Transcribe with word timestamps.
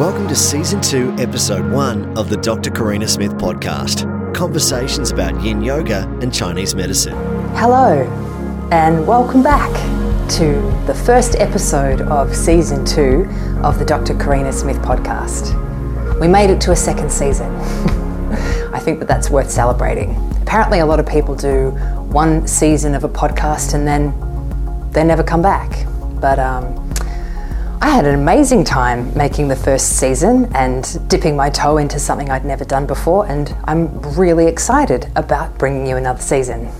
Welcome 0.00 0.28
to 0.28 0.34
Season 0.34 0.80
2, 0.80 1.16
Episode 1.18 1.70
1 1.70 2.16
of 2.16 2.30
the 2.30 2.38
Dr. 2.38 2.70
Karina 2.70 3.06
Smith 3.06 3.32
podcast 3.32 4.34
conversations 4.34 5.10
about 5.10 5.38
yin 5.44 5.60
yoga 5.60 6.08
and 6.22 6.32
Chinese 6.32 6.74
medicine. 6.74 7.12
Hello, 7.54 8.04
and 8.72 9.06
welcome 9.06 9.42
back 9.42 9.68
to 10.30 10.54
the 10.86 10.94
first 10.94 11.34
episode 11.34 12.00
of 12.00 12.34
Season 12.34 12.82
2 12.82 13.28
of 13.62 13.78
the 13.78 13.84
Dr. 13.84 14.14
Karina 14.14 14.54
Smith 14.54 14.78
podcast. 14.78 15.52
We 16.18 16.28
made 16.28 16.48
it 16.48 16.62
to 16.62 16.70
a 16.70 16.76
second 16.76 17.12
season. 17.12 17.54
I 18.72 18.78
think 18.78 19.00
that 19.00 19.06
that's 19.06 19.28
worth 19.28 19.50
celebrating. 19.50 20.16
Apparently, 20.40 20.78
a 20.78 20.86
lot 20.86 20.98
of 20.98 21.06
people 21.06 21.34
do 21.34 21.72
one 22.08 22.46
season 22.46 22.94
of 22.94 23.04
a 23.04 23.08
podcast 23.10 23.74
and 23.74 23.86
then 23.86 24.14
they 24.92 25.04
never 25.04 25.22
come 25.22 25.42
back. 25.42 25.86
But 26.22 26.38
um, 26.38 26.89
I 27.82 27.88
had 27.88 28.04
an 28.04 28.14
amazing 28.14 28.64
time 28.64 29.16
making 29.16 29.48
the 29.48 29.56
first 29.56 29.96
season 29.98 30.54
and 30.54 31.08
dipping 31.08 31.34
my 31.34 31.48
toe 31.48 31.78
into 31.78 31.98
something 31.98 32.28
I'd 32.28 32.44
never 32.44 32.62
done 32.62 32.86
before, 32.86 33.26
and 33.26 33.56
I'm 33.64 34.02
really 34.18 34.46
excited 34.46 35.10
about 35.16 35.56
bringing 35.56 35.86
you 35.86 35.96
another 35.96 36.20
season. 36.20 36.70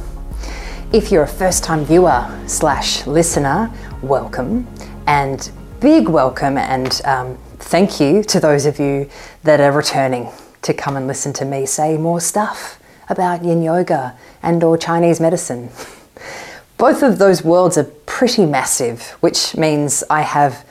If 0.93 1.11
you're 1.11 1.23
a 1.23 1.27
first 1.29 1.65
time 1.65 1.87
viewer 1.87 2.29
slash 2.47 3.07
listener, 3.07 3.73
welcome, 4.03 4.67
and 5.07 5.51
big 5.81 6.07
welcome 6.07 6.59
and 6.59 7.01
um, 7.07 7.39
thank 7.57 7.98
you 7.98 8.23
to 8.25 8.39
those 8.39 8.67
of 8.67 8.79
you 8.79 9.09
that 9.45 9.59
are 9.59 9.73
returning 9.73 10.29
to 10.61 10.75
come 10.75 10.98
and 10.98 11.07
listen 11.07 11.33
to 11.33 11.47
me 11.47 11.65
say 11.65 11.97
more 11.97 12.21
stuff 12.21 12.79
about 13.09 13.43
yin 13.43 13.62
yoga 13.62 14.15
and 14.43 14.62
or 14.62 14.77
Chinese 14.77 15.19
medicine. 15.19 15.71
Both 16.77 17.03
of 17.03 17.19
those 17.19 17.43
worlds 17.43 17.79
are 17.79 17.85
pretty 17.85 18.45
massive, 18.45 19.03
which 19.21 19.57
means 19.57 20.05
I 20.11 20.21
have 20.23 20.67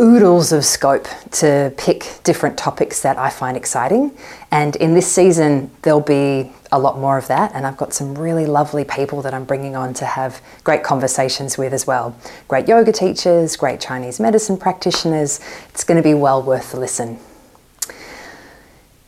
oodles 0.00 0.52
of 0.52 0.64
scope 0.64 1.08
to 1.32 1.72
pick 1.76 2.20
different 2.22 2.56
topics 2.56 3.02
that 3.02 3.18
I 3.18 3.30
find 3.30 3.56
exciting. 3.56 4.16
And 4.50 4.76
in 4.76 4.94
this 4.94 5.10
season, 5.10 5.70
there'll 5.82 6.00
be 6.00 6.52
a 6.70 6.78
lot 6.78 6.98
more 6.98 7.18
of 7.18 7.26
that. 7.28 7.52
And 7.52 7.66
I've 7.66 7.76
got 7.76 7.92
some 7.92 8.16
really 8.16 8.46
lovely 8.46 8.84
people 8.84 9.22
that 9.22 9.34
I'm 9.34 9.44
bringing 9.44 9.74
on 9.74 9.94
to 9.94 10.04
have 10.04 10.40
great 10.62 10.84
conversations 10.84 11.58
with 11.58 11.72
as 11.72 11.86
well. 11.86 12.16
Great 12.46 12.68
yoga 12.68 12.92
teachers, 12.92 13.56
great 13.56 13.80
Chinese 13.80 14.20
medicine 14.20 14.56
practitioners. 14.56 15.40
It's 15.70 15.82
going 15.82 15.96
to 15.96 16.02
be 16.02 16.14
well 16.14 16.42
worth 16.42 16.72
the 16.72 16.78
listen. 16.78 17.18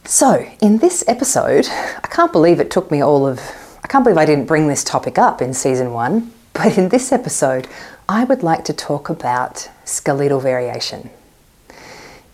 So, 0.04 0.44
in 0.60 0.78
this 0.78 1.04
episode, 1.06 1.68
I 1.68 2.08
can't 2.10 2.32
believe 2.32 2.58
it 2.58 2.70
took 2.70 2.90
me 2.90 3.00
all 3.00 3.28
of, 3.28 3.38
I 3.84 3.86
can't 3.86 4.02
believe 4.02 4.18
I 4.18 4.26
didn't 4.26 4.46
bring 4.46 4.66
this 4.66 4.82
topic 4.82 5.18
up 5.18 5.40
in 5.40 5.54
season 5.54 5.92
one. 5.92 6.32
But 6.52 6.76
in 6.76 6.88
this 6.88 7.12
episode, 7.12 7.68
I 8.08 8.24
would 8.24 8.42
like 8.42 8.64
to 8.64 8.72
talk 8.72 9.08
about 9.08 9.70
skeletal 9.90 10.40
variation. 10.40 11.10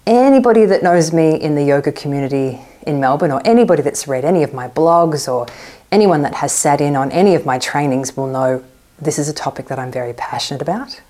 Anybody 0.07 0.67
that 0.67 0.83
knows 0.83 1.13
me 1.13 1.41
in 1.41 1.55
the 1.55 1.65
yoga 1.65 1.91
community 1.91 2.61
in 2.87 3.01
Melbourne, 3.01 3.33
or 3.33 3.41
anybody 3.45 3.83
that's 3.83 4.07
read 4.07 4.25
any 4.25 4.43
of 4.43 4.55
my 4.55 4.69
blogs, 4.69 5.31
or 5.31 5.47
anyone 5.91 6.23
that 6.23 6.35
has 6.37 6.53
sat 6.53 6.81
in 6.81 6.95
on 6.95 7.11
any 7.11 7.35
of 7.35 7.45
my 7.45 7.59
trainings 7.59 8.17
will 8.17 8.29
know 8.29 8.63
this 9.01 9.19
is 9.19 9.29
a 9.29 9.33
topic 9.33 9.67
that 9.67 9.79
I'm 9.79 9.91
very 9.91 10.13
passionate 10.13 10.63
about. 10.63 11.01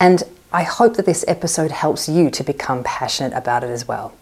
And 0.00 0.22
I 0.52 0.62
hope 0.62 0.96
that 0.96 1.06
this 1.06 1.24
episode 1.28 1.70
helps 1.70 2.08
you 2.08 2.30
to 2.30 2.42
become 2.42 2.82
passionate 2.84 3.32
about 3.32 3.64
it 3.64 3.70
as 3.70 3.86
well. 3.86 4.14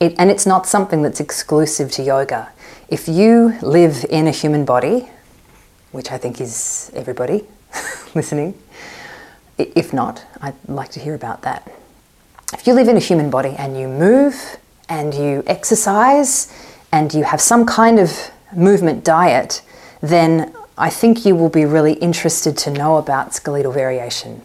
It, 0.00 0.14
and 0.18 0.30
it's 0.30 0.46
not 0.46 0.66
something 0.66 1.02
that's 1.02 1.20
exclusive 1.20 1.90
to 1.92 2.02
yoga. 2.02 2.50
If 2.88 3.08
you 3.08 3.54
live 3.62 4.04
in 4.08 4.26
a 4.26 4.30
human 4.30 4.64
body, 4.64 5.08
which 5.90 6.10
I 6.12 6.18
think 6.18 6.40
is 6.40 6.90
everybody 6.94 7.44
listening, 8.14 8.54
if 9.58 9.92
not, 9.92 10.24
I'd 10.40 10.54
like 10.68 10.90
to 10.90 11.00
hear 11.00 11.14
about 11.14 11.42
that. 11.42 11.70
If 12.52 12.66
you 12.66 12.74
live 12.74 12.88
in 12.88 12.96
a 12.96 13.00
human 13.00 13.30
body 13.30 13.54
and 13.58 13.78
you 13.78 13.88
move 13.88 14.56
and 14.88 15.12
you 15.12 15.42
exercise 15.46 16.52
and 16.92 17.12
you 17.12 17.24
have 17.24 17.40
some 17.40 17.66
kind 17.66 17.98
of 17.98 18.30
movement 18.56 19.04
diet, 19.04 19.62
then 20.00 20.54
I 20.78 20.90
think 20.90 21.26
you 21.26 21.34
will 21.34 21.50
be 21.50 21.64
really 21.64 21.94
interested 21.94 22.56
to 22.58 22.70
know 22.70 22.96
about 22.96 23.34
skeletal 23.34 23.72
variation, 23.72 24.42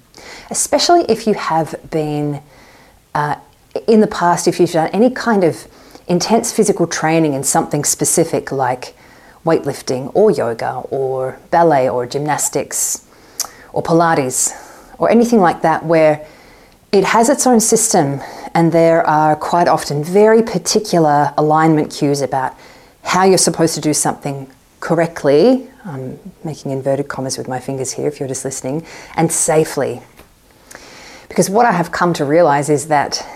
especially 0.50 1.06
if 1.08 1.28
you 1.28 1.36
have 1.36 1.76
been 1.90 2.42
uh, 3.14 3.36
in 3.88 4.02
the 4.02 4.08
past, 4.08 4.48
if 4.48 4.60
you've 4.60 4.72
done 4.72 4.90
any 4.90 5.10
kind 5.10 5.44
of 5.44 5.68
intense 6.08 6.52
physical 6.52 6.88
training 6.88 7.34
in 7.34 7.44
something 7.44 7.86
specific 7.86 8.52
like 8.52 8.96
weightlifting 9.46 10.12
or 10.14 10.32
yoga 10.32 10.80
or 10.90 11.40
ballet 11.52 11.88
or 11.88 12.06
gymnastics 12.06 13.06
or 13.72 13.82
Pilates 13.82 14.73
or 15.04 15.10
anything 15.10 15.40
like 15.40 15.62
that 15.62 15.86
where 15.86 16.26
it 16.92 17.04
has 17.04 17.28
its 17.28 17.46
own 17.46 17.60
system 17.60 18.22
and 18.54 18.72
there 18.72 19.06
are 19.06 19.36
quite 19.36 19.68
often 19.68 20.04
very 20.04 20.42
particular 20.42 21.34
alignment 21.38 21.92
cues 21.92 22.22
about 22.22 22.56
how 23.04 23.26
you're 23.26 23.38
supposed 23.38 23.76
to 23.76 23.82
do 23.82 23.94
something 23.94 24.50
correctly. 24.80 25.68
I'm 25.86 26.20
making 26.44 26.72
inverted 26.72 27.08
commas 27.08 27.38
with 27.38 27.48
my 27.48 27.60
fingers 27.60 27.92
here 27.92 28.08
if 28.08 28.20
you're 28.20 28.30
just 28.30 28.46
listening, 28.46 28.86
and 29.18 29.32
safely. 29.32 30.02
Because 31.28 31.50
what 31.50 31.66
I 31.66 31.72
have 31.72 31.92
come 31.92 32.14
to 32.14 32.26
realize 32.26 32.70
is 32.70 32.88
that 32.88 33.28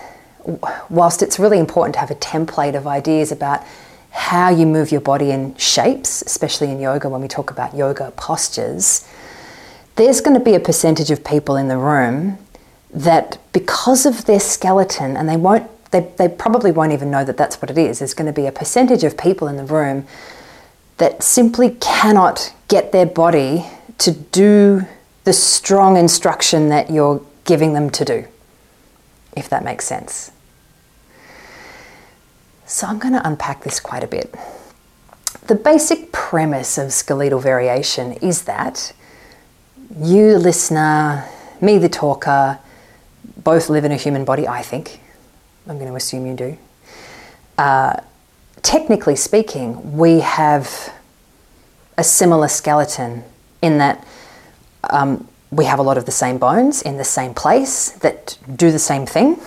whilst 0.88 1.20
it's 1.20 1.38
really 1.38 1.58
important 1.58 1.94
to 1.94 2.00
have 2.00 2.10
a 2.10 2.14
template 2.14 2.76
of 2.76 2.86
ideas 2.86 3.32
about 3.32 3.62
how 4.10 4.48
you 4.48 4.66
move 4.66 4.90
your 4.90 5.00
body 5.00 5.30
in 5.30 5.54
shapes, 5.56 6.22
especially 6.22 6.70
in 6.70 6.80
yoga 6.80 7.08
when 7.08 7.20
we 7.20 7.28
talk 7.28 7.50
about 7.50 7.76
yoga 7.76 8.12
postures, 8.12 9.06
there's 9.98 10.20
going 10.20 10.38
to 10.38 10.42
be 10.42 10.54
a 10.54 10.60
percentage 10.60 11.10
of 11.10 11.24
people 11.24 11.56
in 11.56 11.68
the 11.68 11.76
room 11.76 12.38
that 12.94 13.36
because 13.52 14.06
of 14.06 14.24
their 14.24 14.40
skeleton 14.40 15.16
and 15.16 15.28
they 15.28 15.36
won't 15.36 15.68
they, 15.90 16.00
they 16.18 16.28
probably 16.28 16.70
won't 16.70 16.92
even 16.92 17.10
know 17.10 17.24
that 17.24 17.36
that's 17.36 17.60
what 17.60 17.70
it 17.70 17.76
is 17.76 17.98
there's 17.98 18.14
going 18.14 18.26
to 18.26 18.32
be 18.32 18.46
a 18.46 18.52
percentage 18.52 19.04
of 19.04 19.18
people 19.18 19.48
in 19.48 19.56
the 19.56 19.64
room 19.64 20.06
that 20.98 21.22
simply 21.22 21.76
cannot 21.80 22.54
get 22.68 22.92
their 22.92 23.06
body 23.06 23.66
to 23.98 24.12
do 24.12 24.82
the 25.24 25.32
strong 25.32 25.96
instruction 25.96 26.68
that 26.68 26.90
you're 26.90 27.20
giving 27.44 27.72
them 27.74 27.90
to 27.90 28.04
do 28.04 28.24
if 29.36 29.48
that 29.50 29.64
makes 29.64 29.84
sense. 29.84 30.30
So 32.66 32.86
i'm 32.86 32.98
going 32.98 33.14
to 33.14 33.26
unpack 33.26 33.64
this 33.64 33.80
quite 33.80 34.04
a 34.04 34.06
bit. 34.06 34.34
The 35.48 35.54
basic 35.54 36.12
premise 36.12 36.78
of 36.78 36.92
skeletal 36.92 37.40
variation 37.40 38.12
is 38.14 38.42
that 38.42 38.92
you, 39.96 40.32
the 40.32 40.38
listener, 40.38 41.24
me, 41.60 41.78
the 41.78 41.88
talker, 41.88 42.58
both 43.42 43.68
live 43.68 43.84
in 43.84 43.92
a 43.92 43.96
human 43.96 44.24
body, 44.24 44.46
I 44.46 44.62
think. 44.62 45.00
I'm 45.66 45.78
going 45.78 45.88
to 45.88 45.96
assume 45.96 46.26
you 46.26 46.34
do. 46.34 46.58
Uh, 47.56 48.00
technically 48.62 49.16
speaking, 49.16 49.96
we 49.96 50.20
have 50.20 50.92
a 51.96 52.04
similar 52.04 52.48
skeleton 52.48 53.24
in 53.62 53.78
that 53.78 54.06
um, 54.90 55.26
we 55.50 55.64
have 55.64 55.78
a 55.78 55.82
lot 55.82 55.98
of 55.98 56.04
the 56.04 56.12
same 56.12 56.38
bones 56.38 56.82
in 56.82 56.96
the 56.96 57.04
same 57.04 57.34
place 57.34 57.90
that 57.90 58.38
do 58.54 58.70
the 58.70 58.78
same 58.78 59.06
thing. 59.06 59.40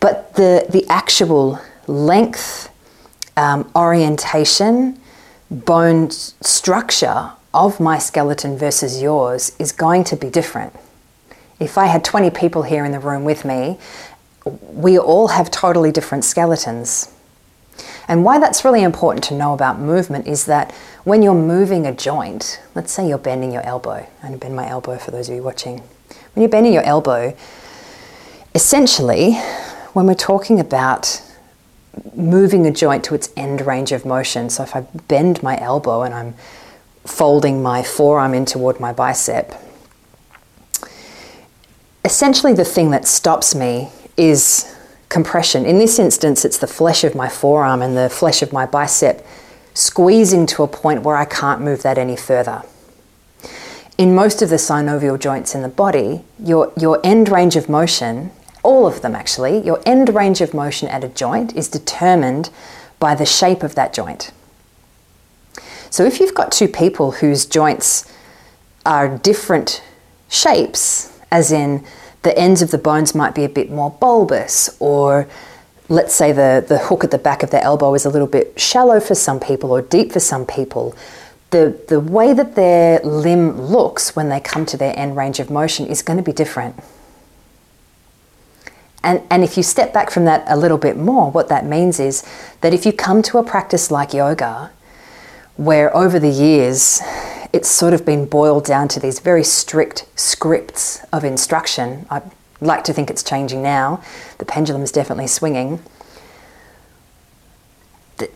But 0.00 0.34
the, 0.34 0.66
the 0.68 0.86
actual 0.88 1.58
length, 1.86 2.70
um, 3.36 3.70
orientation, 3.74 5.00
bone 5.50 6.10
structure 6.10 7.32
of 7.54 7.80
my 7.80 7.98
skeleton 7.98 8.56
versus 8.56 9.00
yours 9.00 9.52
is 9.58 9.72
going 9.72 10.04
to 10.04 10.16
be 10.16 10.28
different. 10.30 10.74
If 11.60 11.76
I 11.76 11.86
had 11.86 12.04
20 12.04 12.30
people 12.30 12.62
here 12.62 12.84
in 12.84 12.92
the 12.92 13.00
room 13.00 13.24
with 13.24 13.44
me, 13.44 13.78
we 14.44 14.98
all 14.98 15.28
have 15.28 15.50
totally 15.50 15.90
different 15.90 16.24
skeletons. 16.24 17.12
And 18.06 18.24
why 18.24 18.38
that's 18.38 18.64
really 18.64 18.82
important 18.82 19.24
to 19.24 19.34
know 19.34 19.52
about 19.54 19.78
movement 19.78 20.26
is 20.26 20.46
that 20.46 20.72
when 21.04 21.22
you're 21.22 21.34
moving 21.34 21.86
a 21.86 21.92
joint, 21.92 22.60
let's 22.74 22.92
say 22.92 23.08
you're 23.08 23.18
bending 23.18 23.52
your 23.52 23.62
elbow, 23.62 24.06
to 24.24 24.36
bend 24.36 24.56
my 24.56 24.68
elbow 24.68 24.96
for 24.98 25.10
those 25.10 25.28
of 25.28 25.36
you 25.36 25.42
watching. 25.42 25.78
When 26.34 26.42
you're 26.42 26.48
bending 26.48 26.72
your 26.72 26.82
elbow, 26.84 27.36
essentially, 28.54 29.34
when 29.92 30.06
we're 30.06 30.14
talking 30.14 30.60
about 30.60 31.22
moving 32.14 32.66
a 32.66 32.70
joint 32.70 33.04
to 33.04 33.14
its 33.14 33.30
end 33.36 33.66
range 33.66 33.92
of 33.92 34.04
motion, 34.04 34.50
so 34.50 34.62
if 34.62 34.76
I 34.76 34.82
bend 35.08 35.42
my 35.42 35.58
elbow 35.60 36.02
and 36.02 36.14
I'm 36.14 36.34
folding 37.04 37.62
my 37.62 37.82
forearm 37.82 38.34
in 38.34 38.44
toward 38.44 38.80
my 38.80 38.92
bicep. 38.92 39.54
Essentially, 42.04 42.52
the 42.52 42.64
thing 42.64 42.90
that 42.90 43.06
stops 43.06 43.54
me 43.54 43.90
is 44.16 44.74
compression. 45.08 45.64
In 45.64 45.78
this 45.78 45.98
instance, 45.98 46.44
it's 46.44 46.58
the 46.58 46.66
flesh 46.66 47.04
of 47.04 47.14
my 47.14 47.28
forearm 47.28 47.82
and 47.82 47.96
the 47.96 48.08
flesh 48.08 48.42
of 48.42 48.52
my 48.52 48.66
bicep 48.66 49.26
squeezing 49.74 50.46
to 50.46 50.62
a 50.62 50.68
point 50.68 51.02
where 51.02 51.16
I 51.16 51.24
can't 51.24 51.60
move 51.60 51.82
that 51.82 51.98
any 51.98 52.16
further. 52.16 52.62
In 53.96 54.14
most 54.14 54.42
of 54.42 54.50
the 54.50 54.56
synovial 54.56 55.18
joints 55.18 55.54
in 55.54 55.62
the 55.62 55.68
body, 55.68 56.24
your, 56.38 56.72
your 56.76 57.00
end 57.04 57.28
range 57.28 57.56
of 57.56 57.68
motion, 57.68 58.30
all 58.62 58.86
of 58.86 59.02
them 59.02 59.14
actually, 59.14 59.64
your 59.64 59.80
end 59.86 60.14
range 60.14 60.40
of 60.40 60.52
motion 60.54 60.88
at 60.88 61.04
a 61.04 61.08
joint 61.08 61.54
is 61.56 61.68
determined 61.68 62.50
by 62.98 63.14
the 63.14 63.26
shape 63.26 63.62
of 63.62 63.74
that 63.76 63.92
joint. 63.92 64.32
So 65.90 66.04
if 66.04 66.20
you've 66.20 66.34
got 66.34 66.52
two 66.52 66.68
people 66.68 67.12
whose 67.12 67.46
joints 67.46 68.12
are 68.84 69.18
different 69.18 69.82
shapes, 70.28 71.18
as 71.30 71.52
in 71.52 71.84
the 72.22 72.36
ends 72.38 72.62
of 72.62 72.70
the 72.70 72.78
bones 72.78 73.14
might 73.14 73.34
be 73.34 73.44
a 73.44 73.48
bit 73.48 73.70
more 73.70 73.90
bulbous, 73.90 74.76
or 74.80 75.28
let's 75.88 76.14
say 76.14 76.32
the, 76.32 76.64
the 76.66 76.78
hook 76.78 77.04
at 77.04 77.10
the 77.10 77.18
back 77.18 77.42
of 77.42 77.50
the 77.50 77.62
elbow 77.62 77.94
is 77.94 78.04
a 78.04 78.10
little 78.10 78.26
bit 78.26 78.58
shallow 78.58 79.00
for 79.00 79.14
some 79.14 79.40
people 79.40 79.70
or 79.70 79.82
deep 79.82 80.12
for 80.12 80.20
some 80.20 80.44
people. 80.44 80.94
The, 81.50 81.80
the 81.88 82.00
way 82.00 82.34
that 82.34 82.54
their 82.56 83.00
limb 83.00 83.58
looks 83.58 84.14
when 84.14 84.28
they 84.28 84.40
come 84.40 84.66
to 84.66 84.76
their 84.76 84.96
end 84.98 85.16
range 85.16 85.40
of 85.40 85.50
motion 85.50 85.86
is 85.86 86.02
going 86.02 86.18
to 86.18 86.22
be 86.22 86.32
different. 86.32 86.76
And, 89.02 89.22
and 89.30 89.42
if 89.42 89.56
you 89.56 89.62
step 89.62 89.94
back 89.94 90.10
from 90.10 90.26
that 90.26 90.44
a 90.46 90.56
little 90.56 90.76
bit 90.76 90.96
more, 90.96 91.30
what 91.30 91.48
that 91.48 91.64
means 91.64 91.98
is 92.00 92.22
that 92.60 92.74
if 92.74 92.84
you 92.84 92.92
come 92.92 93.22
to 93.22 93.38
a 93.38 93.42
practice 93.42 93.90
like 93.90 94.12
yoga, 94.12 94.70
where 95.58 95.94
over 95.94 96.20
the 96.20 96.30
years 96.30 97.02
it's 97.52 97.68
sort 97.68 97.92
of 97.92 98.06
been 98.06 98.24
boiled 98.24 98.64
down 98.64 98.86
to 98.86 99.00
these 99.00 99.18
very 99.18 99.42
strict 99.42 100.06
scripts 100.14 101.04
of 101.12 101.24
instruction, 101.24 102.06
I'd 102.08 102.30
like 102.60 102.84
to 102.84 102.92
think 102.92 103.10
it's 103.10 103.24
changing 103.24 103.60
now, 103.60 104.02
the 104.38 104.44
pendulum 104.44 104.82
is 104.82 104.92
definitely 104.92 105.26
swinging. 105.26 105.80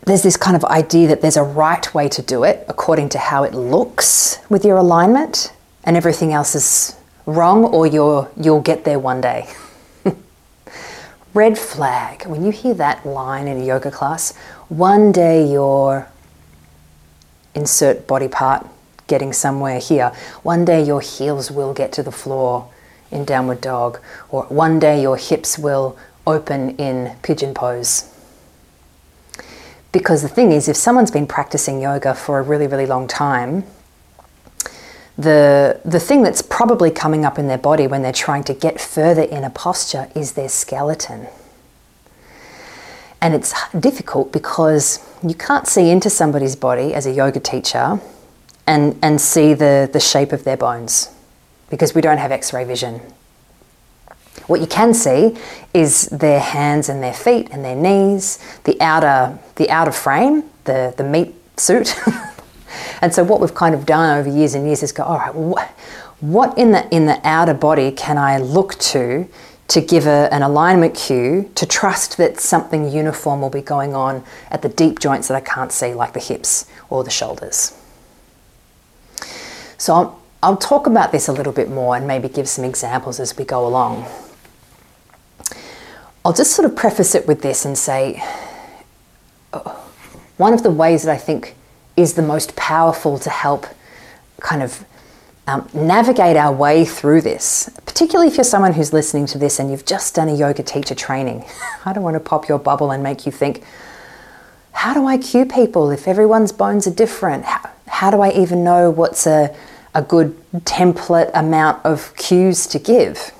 There's 0.05 0.21
this 0.21 0.35
kind 0.35 0.55
of 0.55 0.65
idea 0.65 1.07
that 1.07 1.21
there's 1.21 1.37
a 1.37 1.43
right 1.43 1.93
way 1.93 2.09
to 2.09 2.21
do 2.21 2.43
it 2.43 2.65
according 2.67 3.09
to 3.09 3.19
how 3.19 3.43
it 3.43 3.53
looks 3.53 4.39
with 4.49 4.65
your 4.65 4.77
alignment, 4.77 5.53
and 5.85 5.95
everything 5.95 6.33
else 6.33 6.55
is 6.55 6.97
wrong, 7.25 7.63
or 7.63 7.87
you're, 7.87 8.29
you'll 8.35 8.61
get 8.61 8.83
there 8.83 8.99
one 8.99 9.21
day. 9.21 9.47
Red 11.33 11.57
flag. 11.57 12.25
When 12.25 12.43
you 12.45 12.51
hear 12.51 12.73
that 12.73 13.05
line 13.05 13.47
in 13.47 13.61
a 13.61 13.65
yoga 13.65 13.91
class, 13.91 14.35
one 14.67 15.13
day 15.13 15.49
your 15.49 16.07
insert 17.55 18.07
body 18.07 18.27
part 18.27 18.67
getting 19.07 19.33
somewhere 19.33 19.79
here. 19.79 20.11
One 20.43 20.65
day 20.65 20.83
your 20.83 21.01
heels 21.01 21.51
will 21.51 21.73
get 21.73 21.91
to 21.93 22.03
the 22.03 22.11
floor 22.11 22.71
in 23.11 23.25
downward 23.25 23.61
dog, 23.61 23.99
or 24.29 24.43
one 24.45 24.79
day 24.79 25.01
your 25.01 25.17
hips 25.17 25.57
will 25.59 25.97
open 26.25 26.75
in 26.77 27.15
pigeon 27.21 27.53
pose. 27.53 28.09
Because 29.91 30.23
the 30.23 30.29
thing 30.29 30.51
is, 30.51 30.67
if 30.67 30.75
someone's 30.75 31.11
been 31.11 31.27
practicing 31.27 31.79
yoga 31.79 32.15
for 32.15 32.39
a 32.39 32.41
really, 32.41 32.65
really 32.65 32.87
long 32.87 33.07
time, 33.07 33.65
the, 35.15 35.79
the 35.85 35.99
thing 35.99 36.23
that's 36.23 36.41
probably 36.41 36.89
coming 36.89 37.23
up 37.23 37.37
in 37.37 37.47
their 37.47 37.59
body 37.59 37.85
when 37.85 38.01
they're 38.01 38.11
trying 38.11 38.43
to 38.45 38.53
get 38.55 38.81
further 38.81 39.21
in 39.21 39.43
a 39.43 39.51
posture 39.51 40.09
is 40.15 40.33
their 40.33 40.49
skeleton. 40.49 41.27
And 43.23 43.33
it's 43.33 43.53
difficult 43.71 44.31
because 44.31 44.99
you 45.23 45.33
can't 45.33 45.65
see 45.65 45.89
into 45.89 46.09
somebody's 46.09 46.55
body 46.55 46.93
as 46.93 47.05
a 47.05 47.11
yoga 47.11 47.39
teacher 47.39 47.99
and, 48.67 48.99
and 49.01 49.19
see 49.19 49.53
the, 49.53 49.89
the 49.91 49.99
shape 49.99 50.31
of 50.31 50.43
their 50.43 50.57
bones 50.57 51.09
because 51.69 51.95
we 51.95 52.01
don't 52.01 52.19
have 52.19 52.31
x 52.31 52.53
ray 52.53 52.65
vision. 52.65 53.01
What 54.47 54.59
you 54.59 54.67
can 54.67 54.93
see 54.93 55.37
is 55.73 56.07
their 56.07 56.39
hands 56.39 56.89
and 56.89 57.01
their 57.01 57.13
feet 57.13 57.47
and 57.49 57.63
their 57.63 57.75
knees, 57.75 58.39
the 58.65 58.79
outer, 58.81 59.39
the 59.55 59.69
outer 59.69 59.93
frame, 59.93 60.43
the, 60.65 60.93
the 60.97 61.03
meat 61.03 61.33
suit. 61.57 61.95
And 63.01 63.13
so 63.13 63.23
what 63.23 63.41
we've 63.41 63.53
kind 63.53 63.75
of 63.75 63.85
done 63.85 64.17
over 64.17 64.29
years 64.29 64.55
and 64.55 64.65
years 64.65 64.83
is 64.83 64.91
go, 64.91 65.03
all 65.03 65.17
right, 65.17 65.35
what, 65.35 65.69
what 66.21 66.57
in 66.57 66.71
the 66.71 66.87
in 66.95 67.05
the 67.05 67.19
outer 67.23 67.53
body 67.53 67.91
can 67.91 68.17
I 68.17 68.37
look 68.37 68.75
to 68.79 69.27
to 69.69 69.81
give 69.81 70.05
a, 70.05 70.29
an 70.31 70.41
alignment 70.41 70.95
cue 70.95 71.49
to 71.55 71.65
trust 71.65 72.17
that 72.17 72.39
something 72.39 72.91
uniform 72.91 73.41
will 73.41 73.49
be 73.49 73.61
going 73.61 73.95
on 73.95 74.23
at 74.51 74.61
the 74.61 74.69
deep 74.69 74.99
joints 74.99 75.27
that 75.29 75.35
I 75.35 75.41
can't 75.41 75.71
see, 75.71 75.93
like 75.93 76.13
the 76.13 76.19
hips 76.19 76.69
or 76.89 77.03
the 77.03 77.09
shoulders. 77.09 77.77
So 79.77 79.93
I'll, 79.93 80.21
I'll 80.41 80.57
talk 80.57 80.87
about 80.87 81.11
this 81.11 81.27
a 81.27 81.33
little 81.33 81.53
bit 81.53 81.69
more 81.69 81.95
and 81.95 82.07
maybe 82.07 82.27
give 82.27 82.47
some 82.47 82.65
examples 82.65 83.19
as 83.19 83.37
we 83.37 83.45
go 83.45 83.65
along. 83.65 84.05
I'll 86.25 86.33
just 86.33 86.53
sort 86.53 86.69
of 86.69 86.75
preface 86.75 87.15
it 87.15 87.27
with 87.27 87.41
this 87.41 87.65
and 87.65 87.77
say 87.77 88.23
one 90.37 90.53
of 90.53 90.63
the 90.63 90.71
ways 90.71 91.03
that 91.03 91.11
I 91.11 91.17
think 91.17 91.55
is 91.95 92.13
the 92.13 92.21
most 92.21 92.55
powerful 92.55 93.19
to 93.19 93.29
help 93.29 93.67
kind 94.39 94.63
of 94.63 94.85
um, 95.47 95.67
navigate 95.73 96.37
our 96.37 96.53
way 96.53 96.85
through 96.85 97.21
this, 97.21 97.69
particularly 97.85 98.29
if 98.29 98.37
you're 98.37 98.43
someone 98.43 98.73
who's 98.73 98.93
listening 98.93 99.25
to 99.27 99.37
this 99.37 99.59
and 99.59 99.69
you've 99.69 99.85
just 99.85 100.15
done 100.15 100.29
a 100.29 100.35
yoga 100.35 100.63
teacher 100.63 100.95
training. 100.95 101.45
I 101.85 101.93
don't 101.93 102.03
want 102.03 102.15
to 102.15 102.19
pop 102.19 102.47
your 102.47 102.59
bubble 102.59 102.91
and 102.91 103.03
make 103.03 103.25
you 103.25 103.31
think, 103.31 103.63
how 104.71 104.93
do 104.93 105.05
I 105.05 105.17
cue 105.17 105.45
people 105.45 105.91
if 105.91 106.07
everyone's 106.07 106.51
bones 106.51 106.87
are 106.87 106.93
different? 106.93 107.45
How, 107.45 107.69
how 107.87 108.11
do 108.11 108.21
I 108.21 108.31
even 108.31 108.63
know 108.63 108.89
what's 108.89 109.27
a, 109.27 109.55
a 109.93 110.01
good 110.01 110.35
template 110.61 111.31
amount 111.33 111.85
of 111.85 112.15
cues 112.15 112.65
to 112.67 112.79
give? 112.79 113.31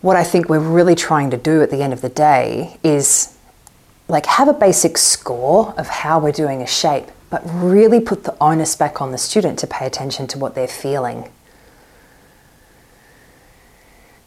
What 0.00 0.16
I 0.16 0.24
think 0.24 0.48
we're 0.48 0.60
really 0.60 0.94
trying 0.94 1.30
to 1.30 1.36
do 1.36 1.62
at 1.62 1.70
the 1.70 1.82
end 1.82 1.92
of 1.92 2.00
the 2.00 2.08
day 2.08 2.78
is 2.84 3.36
like 4.06 4.26
have 4.26 4.48
a 4.48 4.52
basic 4.52 4.96
score 4.96 5.74
of 5.76 5.88
how 5.88 6.18
we're 6.18 6.32
doing 6.32 6.62
a 6.62 6.66
shape, 6.66 7.10
but 7.30 7.42
really 7.44 8.00
put 8.00 8.24
the 8.24 8.36
onus 8.40 8.74
back 8.74 9.00
on 9.00 9.12
the 9.12 9.18
student 9.18 9.58
to 9.58 9.66
pay 9.66 9.86
attention 9.86 10.26
to 10.28 10.38
what 10.38 10.54
they're 10.54 10.66
feeling. 10.66 11.30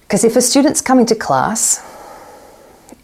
Because 0.01 0.23
if 0.23 0.35
a 0.35 0.41
student's 0.41 0.81
coming 0.81 1.05
to 1.05 1.15
class 1.15 1.81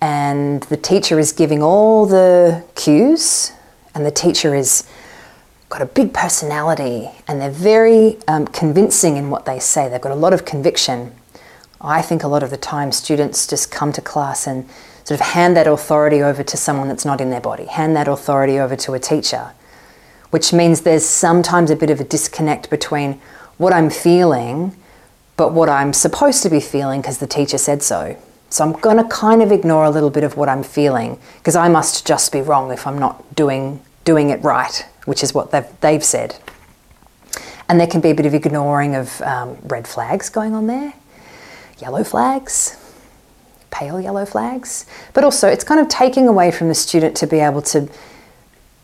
and 0.01 0.61
the 0.63 0.77
teacher 0.77 1.19
is 1.19 1.31
giving 1.31 1.63
all 1.63 2.05
the 2.05 2.63
cues 2.75 3.53
and 3.95 4.05
the 4.05 4.11
teacher 4.11 4.53
is 4.53 4.83
got 5.69 5.81
a 5.81 5.85
big 5.85 6.13
personality 6.13 7.09
and 7.27 7.41
they're 7.41 7.49
very 7.49 8.17
um, 8.27 8.45
convincing 8.47 9.17
in 9.17 9.29
what 9.29 9.45
they 9.45 9.59
say, 9.59 9.89
they've 9.89 10.01
got 10.01 10.11
a 10.11 10.15
lot 10.15 10.33
of 10.33 10.45
conviction. 10.45 11.13
I 11.79 12.01
think 12.01 12.23
a 12.23 12.27
lot 12.27 12.43
of 12.43 12.49
the 12.49 12.57
time 12.57 12.91
students 12.91 13.47
just 13.47 13.71
come 13.71 13.91
to 13.93 14.01
class 14.01 14.47
and 14.47 14.67
sort 15.03 15.19
of 15.19 15.27
hand 15.27 15.55
that 15.55 15.67
authority 15.67 16.21
over 16.21 16.43
to 16.43 16.57
someone 16.57 16.87
that's 16.87 17.05
not 17.05 17.21
in 17.21 17.29
their 17.29 17.41
body, 17.41 17.65
hand 17.65 17.95
that 17.95 18.07
authority 18.07 18.59
over 18.59 18.75
to 18.75 18.93
a 18.93 18.99
teacher, 18.99 19.51
which 20.29 20.53
means 20.53 20.81
there's 20.81 21.05
sometimes 21.05 21.71
a 21.71 21.75
bit 21.75 21.89
of 21.89 21.99
a 21.99 22.03
disconnect 22.03 22.69
between 22.69 23.19
what 23.57 23.73
I'm 23.73 23.89
feeling 23.89 24.75
but 25.37 25.53
what 25.53 25.69
I'm 25.69 25.93
supposed 25.93 26.43
to 26.43 26.49
be 26.49 26.59
feeling 26.59 26.99
because 26.99 27.19
the 27.19 27.27
teacher 27.27 27.59
said 27.59 27.83
so. 27.83 28.17
So 28.49 28.65
I'm 28.65 28.73
going 28.73 28.97
to 28.97 29.03
kind 29.03 29.41
of 29.41 29.51
ignore 29.51 29.85
a 29.85 29.89
little 29.89 30.09
bit 30.09 30.23
of 30.23 30.35
what 30.35 30.49
I'm 30.49 30.63
feeling 30.63 31.19
because 31.37 31.55
I 31.55 31.69
must 31.69 32.05
just 32.05 32.31
be 32.31 32.41
wrong 32.41 32.71
if 32.71 32.87
I'm 32.87 32.97
not 32.97 33.35
doing 33.35 33.81
doing 34.03 34.29
it 34.29 34.41
right, 34.41 34.85
which 35.05 35.21
is 35.21 35.33
what 35.33 35.51
they've, 35.51 35.67
they've 35.81 36.03
said. 36.03 36.37
And 37.69 37.77
there 37.77 37.87
can 37.87 37.99
be 37.99 38.09
a 38.09 38.15
bit 38.15 38.25
of 38.25 38.33
ignoring 38.33 38.95
of 38.95 39.21
um, 39.21 39.57
red 39.63 39.85
flags 39.85 40.29
going 40.29 40.55
on 40.55 40.67
there, 40.67 40.93
yellow 41.79 42.05
flags, 42.05 42.77
pale 43.69 43.99
yellow 43.99 44.25
flags, 44.25 44.85
but 45.13 45.25
also 45.25 45.49
it's 45.49 45.65
kind 45.65 45.81
of 45.81 45.89
taking 45.89 46.29
away 46.29 46.51
from 46.51 46.69
the 46.69 46.73
student 46.73 47.17
to 47.17 47.27
be 47.27 47.39
able 47.39 47.61
to 47.63 47.89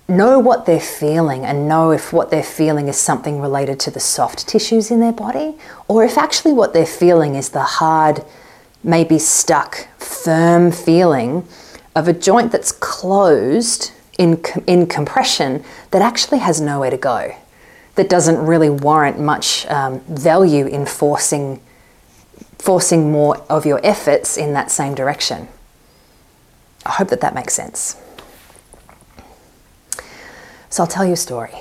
know 0.07 0.37
what 0.37 0.65
they're 0.65 0.79
feeling 0.79 1.45
and 1.45 1.67
know 1.67 1.91
if 1.91 2.11
what 2.11 2.29
they're 2.29 2.43
feeling 2.43 2.87
is 2.87 2.97
something 2.97 3.39
related 3.39 3.79
to 3.81 3.91
the 3.91 3.99
soft 3.99 4.47
tissues 4.47 4.91
in 4.91 4.99
their 4.99 5.13
body 5.13 5.55
or 5.87 6.03
if 6.03 6.17
actually 6.17 6.53
what 6.53 6.73
they're 6.73 6.85
feeling 6.85 7.35
is 7.35 7.49
the 7.49 7.63
hard, 7.63 8.23
maybe 8.83 9.17
stuck, 9.17 9.87
firm 9.97 10.71
feeling 10.71 11.47
of 11.95 12.07
a 12.07 12.13
joint 12.13 12.51
that's 12.51 12.71
closed 12.71 13.91
in, 14.17 14.41
in 14.67 14.87
compression 14.87 15.63
that 15.91 16.01
actually 16.01 16.39
has 16.39 16.59
nowhere 16.59 16.89
to 16.89 16.97
go, 16.97 17.35
that 17.95 18.09
doesn't 18.09 18.45
really 18.45 18.69
warrant 18.69 19.19
much 19.19 19.65
um, 19.67 19.99
value 20.01 20.65
in 20.65 20.85
forcing 20.85 21.61
forcing 22.63 23.11
more 23.11 23.37
of 23.49 23.65
your 23.65 23.81
efforts 23.83 24.37
in 24.37 24.53
that 24.53 24.71
same 24.71 24.95
direction. 24.95 25.49
I 26.85 26.91
hope 26.91 27.09
that 27.09 27.19
that 27.19 27.35
makes 27.35 27.53
sense. 27.53 27.97
So 30.73 30.81
I'll 30.81 30.87
tell 30.87 31.05
you 31.05 31.13
a 31.13 31.15
story. 31.15 31.51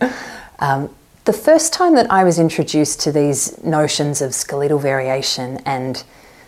um, 0.58 0.92
the 1.24 1.32
first 1.32 1.72
time 1.72 1.94
that 1.94 2.10
I 2.10 2.24
was 2.24 2.40
introduced 2.40 3.00
to 3.02 3.12
these 3.12 3.62
notions 3.62 4.20
of 4.20 4.34
skeletal 4.34 4.80
variation 4.80 5.58
and 5.64 6.02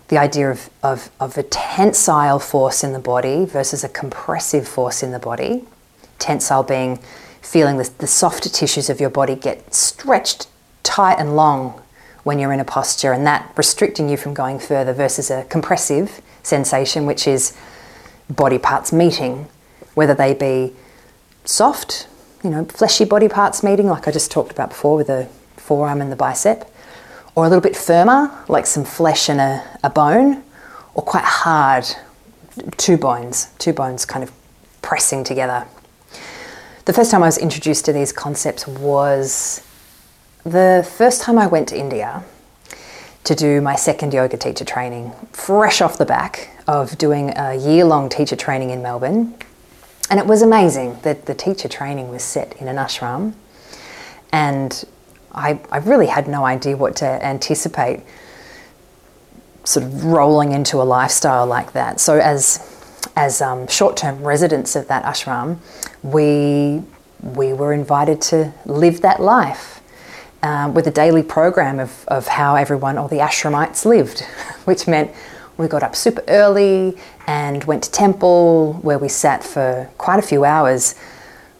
the 0.09 0.19
idea 0.19 0.51
of, 0.51 0.69
of, 0.83 1.13
of 1.21 1.39
a 1.39 1.45
tensile 1.45 2.41
force 2.41 2.83
in 2.83 2.93
the 2.93 2.99
body 2.99 3.45
versus 3.45 3.85
a 3.85 3.89
compressive 3.89 4.67
force 4.67 5.05
in 5.05 5.13
the 5.13 5.21
body, 5.21 5.65
tensile 6.19 6.65
being 6.65 6.99
feeling 7.41 7.77
the, 7.77 7.89
the 7.99 8.07
softer 8.09 8.49
tissues 8.49 8.91
of 8.91 8.99
your 8.99 9.09
body 9.09 9.37
get 9.37 9.73
stretched 9.73 10.49
tight 10.83 11.21
and 11.21 11.37
long 11.37 11.81
when 12.25 12.41
you're 12.41 12.53
in 12.53 12.59
a 12.59 12.65
posture, 12.65 13.13
and 13.13 13.25
that 13.29 13.49
restricting 13.57 14.09
you 14.09 14.17
from 14.17 14.35
going 14.35 14.59
further 14.59 14.93
versus 14.93 15.31
a 15.31 15.45
compressive 15.45 16.21
sensation, 16.43 17.07
which 17.07 17.29
is 17.29 17.57
body 18.29 18.59
parts 18.59 18.93
meeting, 18.93 19.47
whether 19.95 20.15
they 20.15 20.35
be 20.35 20.75
soft, 21.45 22.09
you 22.45 22.51
know, 22.51 22.65
fleshy 22.65 23.05
body 23.05 23.29
parts 23.29 23.63
meeting, 23.63 23.87
like 23.87 24.09
I 24.09 24.11
just 24.11 24.31
talked 24.31 24.53
about 24.53 24.71
before 24.71 24.97
with 24.97 25.09
the 25.09 25.29
forearm 25.57 26.01
and 26.01 26.11
the 26.11 26.17
bicep, 26.17 26.71
or 27.35 27.45
a 27.45 27.49
little 27.49 27.63
bit 27.63 27.77
firmer, 27.77 28.31
like 28.49 28.67
some 28.67 28.85
flesh 28.85 29.29
and 29.29 29.41
a, 29.41 29.79
a 29.83 29.91
bone, 29.91 30.43
or 30.95 31.03
quite 31.03 31.25
hard, 31.25 31.85
two 32.77 32.97
bones, 32.97 33.49
two 33.59 33.73
bones 33.73 34.05
kind 34.05 34.23
of 34.23 34.33
pressing 34.83 35.25
together. 35.25 35.67
The 36.87 36.93
first 36.93 37.11
time 37.11 37.23
I 37.23 37.27
was 37.27 37.39
introduced 37.39 37.85
to 37.85 37.93
these 37.93 38.13
concepts 38.13 38.67
was 38.67 39.63
the 40.45 40.89
first 40.97 41.23
time 41.23 41.39
I 41.39 41.47
went 41.47 41.69
to 41.69 41.79
India 41.79 42.25
to 43.25 43.35
do 43.35 43.61
my 43.61 43.77
second 43.77 44.15
yoga 44.15 44.37
teacher 44.37 44.65
training, 44.65 45.13
fresh 45.33 45.81
off 45.81 45.99
the 45.99 46.07
back 46.07 46.51
of 46.67 46.97
doing 46.97 47.33
a 47.37 47.55
year 47.55 47.85
long 47.85 48.09
teacher 48.09 48.35
training 48.35 48.71
in 48.71 48.83
Melbourne. 48.83 49.35
And 50.11 50.19
it 50.19 50.27
was 50.27 50.43
amazing 50.43 50.99
that 51.03 51.27
the 51.27 51.35
teacher 51.35 51.69
training 51.69 52.09
was 52.09 52.23
set 52.23 52.61
in 52.61 52.67
an 52.67 52.77
ashram. 52.77 53.35
And 54.33 54.85
I, 55.33 55.61
I 55.71 55.79
really 55.79 56.09
had 56.09 56.27
no 56.27 56.45
idea 56.45 56.77
what 56.77 56.97
to 56.97 57.07
anticipate 57.07 58.01
sort 59.63 59.87
of 59.87 60.05
rolling 60.05 60.51
into 60.53 60.83
a 60.83 60.85
lifestyle 60.85 61.47
like 61.47 61.73
that. 61.73 62.01
So, 62.01 62.19
as 62.19 62.67
as 63.17 63.41
um, 63.41 63.67
short-term 63.67 64.23
residents 64.23 64.77
of 64.77 64.89
that 64.89 65.05
ashram, 65.05 65.59
we 66.03 66.83
we 67.23 67.53
were 67.53 67.73
invited 67.73 68.21
to 68.21 68.53
live 68.67 69.01
that 69.03 69.21
life 69.21 69.81
um, 70.43 70.75
with 70.75 70.87
a 70.87 70.91
daily 70.91 71.23
program 71.23 71.79
of, 71.79 72.05
of 72.09 72.27
how 72.27 72.57
everyone, 72.57 72.99
or 72.99 73.09
the 73.09 73.17
ashramites, 73.17 73.85
lived, 73.85 74.21
which 74.65 74.87
meant 74.87 75.11
we 75.61 75.69
got 75.69 75.83
up 75.83 75.95
super 75.95 76.25
early 76.27 76.97
and 77.27 77.63
went 77.65 77.83
to 77.85 77.91
temple 77.91 78.75
where 78.83 78.99
we 78.99 79.09
sat 79.09 79.45
for 79.45 79.91
quite 79.99 80.19
a 80.19 80.23
few 80.23 80.45
hours 80.45 80.95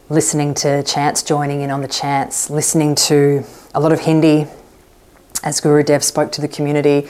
listening 0.09 0.53
to 0.53 0.83
chants, 0.83 1.23
joining 1.23 1.61
in 1.61 1.69
on 1.71 1.81
the 1.81 1.87
chants, 1.87 2.49
listening 2.49 2.95
to 2.95 3.45
a 3.73 3.79
lot 3.79 3.93
of 3.93 3.99
Hindi 3.99 4.47
as 5.43 5.61
Guru 5.61 5.83
Dev 5.83 6.03
spoke 6.03 6.31
to 6.33 6.41
the 6.41 6.47
community. 6.47 7.07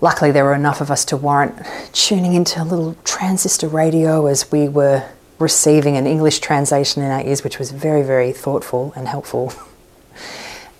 Luckily, 0.00 0.30
there 0.30 0.44
were 0.44 0.54
enough 0.54 0.80
of 0.80 0.90
us 0.90 1.04
to 1.06 1.16
warrant 1.16 1.54
tuning 1.92 2.34
into 2.34 2.60
a 2.60 2.64
little 2.64 2.96
transistor 3.04 3.68
radio 3.68 4.26
as 4.26 4.50
we 4.50 4.68
were 4.68 5.08
receiving 5.38 5.96
an 5.96 6.06
English 6.06 6.40
translation 6.40 7.02
in 7.02 7.10
our 7.10 7.22
ears, 7.22 7.42
which 7.44 7.58
was 7.58 7.70
very, 7.70 8.02
very 8.02 8.32
thoughtful 8.32 8.92
and 8.96 9.08
helpful. 9.08 9.52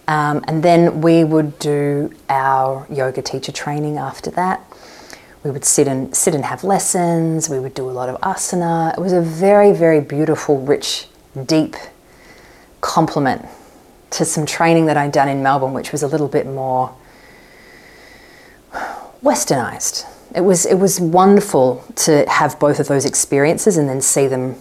Um, 0.08 0.44
and 0.48 0.60
then 0.60 1.02
we 1.02 1.22
would 1.22 1.56
do 1.60 2.12
our 2.28 2.84
yoga 2.90 3.22
teacher 3.22 3.52
training 3.52 3.96
after 3.96 4.28
that. 4.32 4.60
We 5.42 5.50
would 5.50 5.64
sit 5.64 5.88
and 5.88 6.14
sit 6.14 6.34
and 6.34 6.44
have 6.44 6.64
lessons. 6.64 7.48
We 7.48 7.58
would 7.58 7.74
do 7.74 7.88
a 7.88 7.92
lot 7.92 8.08
of 8.08 8.20
asana. 8.20 8.96
It 8.96 9.00
was 9.00 9.12
a 9.12 9.22
very, 9.22 9.72
very 9.72 10.00
beautiful, 10.00 10.60
rich, 10.60 11.06
deep 11.46 11.76
complement 12.80 13.46
to 14.10 14.24
some 14.24 14.44
training 14.44 14.86
that 14.86 14.96
I'd 14.96 15.12
done 15.12 15.28
in 15.28 15.42
Melbourne, 15.42 15.72
which 15.72 15.92
was 15.92 16.02
a 16.02 16.08
little 16.08 16.28
bit 16.28 16.46
more 16.46 16.94
westernized. 19.22 20.06
It 20.34 20.42
was 20.42 20.66
it 20.66 20.78
was 20.78 21.00
wonderful 21.00 21.84
to 21.96 22.28
have 22.28 22.58
both 22.58 22.78
of 22.78 22.88
those 22.88 23.04
experiences 23.04 23.76
and 23.76 23.88
then 23.88 24.00
see 24.00 24.26
them 24.26 24.56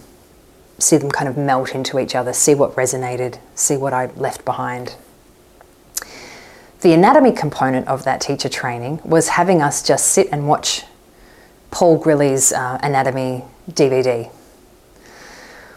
see 0.78 0.96
them 0.96 1.10
kind 1.10 1.28
of 1.28 1.36
melt 1.36 1.74
into 1.74 1.98
each 1.98 2.14
other, 2.14 2.32
see 2.32 2.54
what 2.54 2.74
resonated, 2.74 3.38
see 3.54 3.76
what 3.76 3.92
I 3.92 4.06
left 4.16 4.44
behind. 4.44 4.96
The 6.80 6.94
anatomy 6.94 7.32
component 7.32 7.88
of 7.88 8.04
that 8.04 8.22
teacher 8.22 8.48
training 8.48 9.00
was 9.04 9.28
having 9.28 9.60
us 9.60 9.82
just 9.82 10.06
sit 10.08 10.28
and 10.32 10.48
watch 10.48 10.84
Paul 11.70 12.02
Grilley's 12.02 12.54
uh, 12.54 12.78
anatomy 12.82 13.44
DVD, 13.70 14.30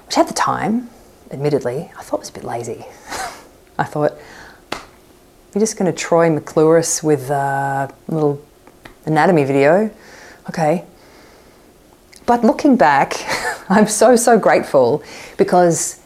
which 0.05 0.17
at 0.17 0.29
the 0.29 0.33
time, 0.33 0.89
admittedly, 1.29 1.91
I 1.98 2.03
thought 2.03 2.22
was 2.22 2.29
a 2.29 2.33
bit 2.33 2.45
lazy. 2.45 2.86
I 3.77 3.83
thought, 3.83 4.13
you're 5.53 5.60
just 5.60 5.77
going 5.77 5.91
to 5.91 5.98
Troy 5.98 6.29
McClure 6.29 6.81
with 7.03 7.29
a 7.29 7.93
little 8.07 8.41
anatomy 9.05 9.43
video. 9.43 9.91
Okay. 10.48 10.86
But 12.25 12.45
looking 12.45 12.77
back, 12.77 13.13
I'm 13.69 13.88
so, 13.88 14.15
so 14.15 14.39
grateful 14.39 15.03
because 15.36 16.00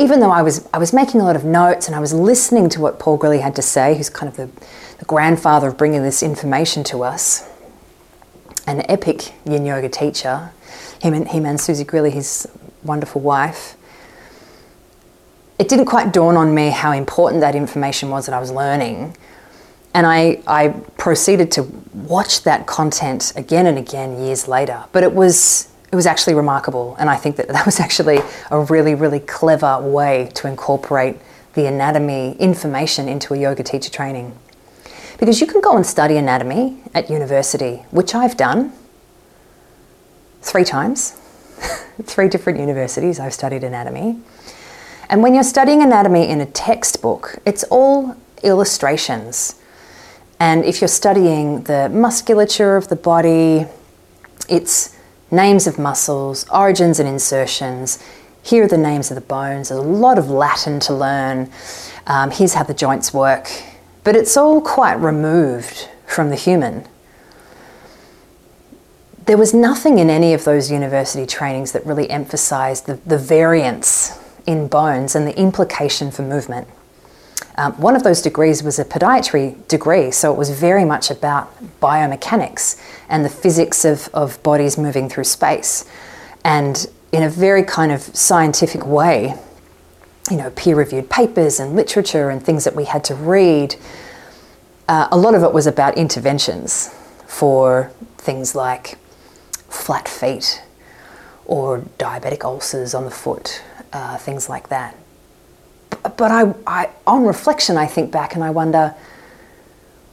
even 0.00 0.20
though 0.20 0.30
I 0.30 0.40
was, 0.40 0.66
I 0.72 0.78
was 0.78 0.94
making 0.94 1.20
a 1.20 1.24
lot 1.24 1.36
of 1.36 1.44
notes 1.44 1.86
and 1.86 1.94
I 1.94 2.00
was 2.00 2.14
listening 2.14 2.70
to 2.70 2.80
what 2.80 2.98
Paul 2.98 3.18
Grilley 3.18 3.42
had 3.42 3.54
to 3.56 3.62
say, 3.62 3.94
who's 3.94 4.08
kind 4.08 4.30
of 4.30 4.36
the, 4.36 4.66
the 4.98 5.04
grandfather 5.04 5.68
of 5.68 5.76
bringing 5.76 6.02
this 6.02 6.22
information 6.22 6.82
to 6.84 7.02
us, 7.04 7.46
an 8.66 8.82
epic 8.90 9.34
yin 9.44 9.66
yoga 9.66 9.90
teacher, 9.90 10.52
him 11.02 11.12
and, 11.12 11.28
him 11.28 11.44
and 11.44 11.58
Suzee 11.58 11.84
Grilley, 11.84 12.10
his 12.10 12.48
wonderful 12.82 13.20
wife, 13.20 13.76
it 15.58 15.68
didn't 15.68 15.84
quite 15.84 16.14
dawn 16.14 16.34
on 16.38 16.54
me 16.54 16.70
how 16.70 16.92
important 16.92 17.42
that 17.42 17.54
information 17.54 18.08
was 18.08 18.24
that 18.24 18.34
I 18.34 18.40
was 18.40 18.50
learning. 18.50 19.14
And 19.92 20.06
I, 20.06 20.40
I 20.46 20.68
proceeded 20.96 21.52
to 21.52 21.64
watch 21.92 22.44
that 22.44 22.66
content 22.66 23.34
again 23.36 23.66
and 23.66 23.76
again 23.76 24.18
years 24.24 24.48
later. 24.48 24.84
But 24.92 25.02
it 25.02 25.12
was, 25.12 25.69
it 25.92 25.96
was 25.96 26.06
actually 26.06 26.34
remarkable. 26.34 26.96
And 26.98 27.10
I 27.10 27.16
think 27.16 27.36
that 27.36 27.48
that 27.48 27.66
was 27.66 27.80
actually 27.80 28.20
a 28.50 28.60
really, 28.60 28.94
really 28.94 29.20
clever 29.20 29.80
way 29.80 30.30
to 30.34 30.48
incorporate 30.48 31.16
the 31.54 31.66
anatomy 31.66 32.36
information 32.38 33.08
into 33.08 33.34
a 33.34 33.38
yoga 33.38 33.62
teacher 33.62 33.90
training. 33.90 34.36
Because 35.18 35.40
you 35.40 35.46
can 35.46 35.60
go 35.60 35.76
and 35.76 35.84
study 35.84 36.16
anatomy 36.16 36.80
at 36.94 37.10
university, 37.10 37.84
which 37.90 38.14
I've 38.14 38.36
done 38.36 38.72
three 40.42 40.64
times. 40.64 41.20
three 42.02 42.28
different 42.28 42.58
universities 42.58 43.20
I've 43.20 43.34
studied 43.34 43.64
anatomy. 43.64 44.18
And 45.08 45.22
when 45.22 45.34
you're 45.34 45.42
studying 45.42 45.82
anatomy 45.82 46.28
in 46.28 46.40
a 46.40 46.46
textbook, 46.46 47.38
it's 47.44 47.64
all 47.64 48.16
illustrations. 48.42 49.60
And 50.38 50.64
if 50.64 50.80
you're 50.80 50.88
studying 50.88 51.64
the 51.64 51.88
musculature 51.90 52.76
of 52.76 52.88
the 52.88 52.96
body, 52.96 53.66
it's 54.48 54.96
names 55.30 55.66
of 55.66 55.78
muscles, 55.78 56.48
origins 56.50 56.98
and 56.98 57.08
insertions. 57.08 58.02
Here 58.42 58.64
are 58.64 58.68
the 58.68 58.78
names 58.78 59.10
of 59.10 59.14
the 59.14 59.20
bones. 59.20 59.68
There's 59.68 59.80
a 59.80 59.82
lot 59.82 60.18
of 60.18 60.30
Latin 60.30 60.80
to 60.80 60.94
learn. 60.94 61.50
Um, 62.06 62.30
here's 62.30 62.54
how 62.54 62.64
the 62.64 62.74
joints 62.74 63.12
work. 63.12 63.50
But 64.02 64.16
it's 64.16 64.36
all 64.36 64.60
quite 64.60 64.94
removed 64.94 65.88
from 66.06 66.30
the 66.30 66.36
human. 66.36 66.86
There 69.26 69.36
was 69.36 69.54
nothing 69.54 69.98
in 69.98 70.10
any 70.10 70.34
of 70.34 70.44
those 70.44 70.70
university 70.70 71.26
trainings 71.26 71.72
that 71.72 71.86
really 71.86 72.08
emphasized 72.10 72.86
the, 72.86 72.94
the 73.06 73.18
variance 73.18 74.18
in 74.46 74.66
bones 74.66 75.14
and 75.14 75.26
the 75.26 75.38
implication 75.38 76.10
for 76.10 76.22
movement. 76.22 76.66
Um, 77.60 77.74
one 77.74 77.94
of 77.94 78.02
those 78.04 78.22
degrees 78.22 78.62
was 78.62 78.78
a 78.78 78.86
podiatry 78.86 79.54
degree, 79.68 80.10
so 80.12 80.32
it 80.32 80.38
was 80.38 80.48
very 80.48 80.86
much 80.86 81.10
about 81.10 81.52
biomechanics 81.78 82.80
and 83.10 83.22
the 83.22 83.28
physics 83.28 83.84
of, 83.84 84.08
of 84.14 84.42
bodies 84.42 84.78
moving 84.78 85.10
through 85.10 85.24
space. 85.24 85.84
And 86.42 86.86
in 87.12 87.22
a 87.22 87.28
very 87.28 87.62
kind 87.62 87.92
of 87.92 88.00
scientific 88.00 88.86
way, 88.86 89.34
you 90.30 90.38
know, 90.38 90.48
peer 90.52 90.74
reviewed 90.74 91.10
papers 91.10 91.60
and 91.60 91.76
literature 91.76 92.30
and 92.30 92.42
things 92.42 92.64
that 92.64 92.74
we 92.74 92.84
had 92.84 93.04
to 93.04 93.14
read. 93.14 93.76
Uh, 94.88 95.08
a 95.12 95.18
lot 95.18 95.34
of 95.34 95.42
it 95.42 95.52
was 95.52 95.66
about 95.66 95.98
interventions 95.98 96.88
for 97.26 97.92
things 98.16 98.54
like 98.54 98.96
flat 99.68 100.08
feet 100.08 100.62
or 101.44 101.80
diabetic 101.98 102.42
ulcers 102.42 102.94
on 102.94 103.04
the 103.04 103.10
foot 103.10 103.60
uh, 103.92 104.16
things 104.16 104.48
like 104.48 104.70
that. 104.70 104.96
But 106.02 106.30
I, 106.30 106.54
I, 106.66 106.90
on 107.06 107.24
reflection, 107.24 107.76
I 107.76 107.86
think 107.86 108.10
back 108.10 108.34
and 108.34 108.42
I 108.42 108.50
wonder, 108.50 108.94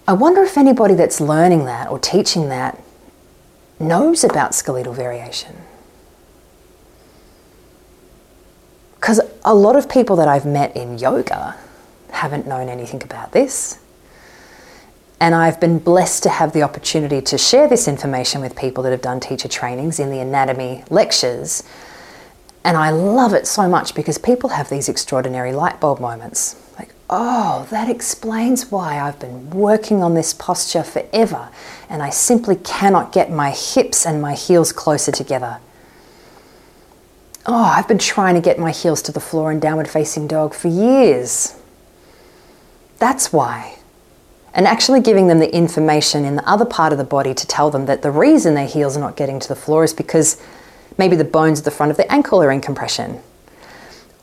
I 0.08 0.14
wonder 0.14 0.44
if 0.44 0.58
anybody 0.58 0.94
that's 0.94 1.22
learning 1.22 1.66
that 1.66 1.90
or 1.90 2.00
teaching 2.00 2.50
that 2.50 2.82
knows 3.80 4.24
about 4.24 4.56
skeletal 4.56 4.94
variation. 4.94 5.56
Because 8.96 9.22
a 9.46 9.56
lot 9.56 9.76
of 9.76 9.88
people 9.90 10.16
that 10.18 10.28
I've 10.28 10.46
met 10.46 10.76
in 10.76 10.98
yoga 10.98 11.56
haven't 12.10 12.48
known 12.48 12.68
anything 12.68 13.04
about 13.04 13.32
this. 13.32 13.80
And 15.20 15.34
I've 15.34 15.60
been 15.60 15.80
blessed 15.80 16.24
to 16.24 16.30
have 16.30 16.54
the 16.54 16.64
opportunity 16.64 17.22
to 17.22 17.38
share 17.38 17.68
this 17.68 17.88
information 17.88 18.42
with 18.42 18.56
people 18.56 18.84
that 18.84 18.92
have 18.92 19.02
done 19.02 19.20
teacher 19.20 19.48
trainings 19.48 20.00
in 20.00 20.12
the 20.12 20.20
anatomy 20.20 20.84
lectures 20.90 21.64
and 22.68 22.76
I 22.76 22.90
love 22.90 23.34
it 23.34 23.48
so 23.48 23.70
much 23.70 23.96
because 23.96 24.18
people 24.18 24.50
have 24.50 24.70
these 24.70 24.90
extraordinary 24.90 25.54
light 25.54 25.80
bulb 25.80 26.02
moments. 26.02 26.62
Like, 26.78 26.94
oh, 27.10 27.66
that 27.72 27.90
explains 27.90 28.70
why 28.70 29.00
I've 29.00 29.18
been 29.20 29.52
working 29.52 30.04
on 30.04 30.16
this 30.16 30.34
posture 30.34 30.84
forever 30.84 31.48
and 31.90 32.04
I 32.04 32.10
simply 32.10 32.58
cannot 32.58 33.14
get 33.14 33.32
my 33.32 33.52
hips 33.52 34.06
and 34.06 34.22
my 34.22 34.34
heels 34.34 34.74
closer 34.74 35.14
together. 35.14 35.62
Oh, 37.46 37.56
I've 37.56 37.88
been 37.88 38.00
trying 38.00 38.36
to 38.36 38.42
get 38.42 38.60
my 38.60 38.72
heels 38.72 39.02
to 39.04 39.14
the 39.14 39.22
floor 39.22 39.50
in 39.50 39.62
downward 39.62 39.88
facing 39.88 40.28
dog 40.28 40.54
for 40.54 40.68
years. 40.68 41.58
That's 42.98 43.32
why. 43.32 43.78
And 44.54 44.68
actually 44.68 45.00
giving 45.00 45.28
them 45.28 45.40
the 45.40 45.56
information 45.56 46.26
in 46.26 46.36
the 46.36 46.50
other 46.50 46.66
part 46.66 46.92
of 46.92 46.98
the 46.98 47.06
body 47.06 47.34
to 47.34 47.48
tell 47.48 47.72
them 47.72 47.86
that 47.86 48.02
the 48.02 48.12
reason 48.12 48.56
their 48.56 48.68
heels 48.68 48.98
are 48.98 49.00
not 49.00 49.16
getting 49.16 49.40
to 49.40 49.48
the 49.48 49.56
floor 49.56 49.86
is 49.86 49.94
because 49.94 50.36
Maybe 50.98 51.16
the 51.16 51.24
bones 51.24 51.60
at 51.60 51.66
the 51.66 51.72
front 51.72 51.92
of 51.92 51.98
the 51.98 52.12
ankle 52.12 52.42
are 52.42 52.52
in 52.52 52.62
compression. 52.62 53.20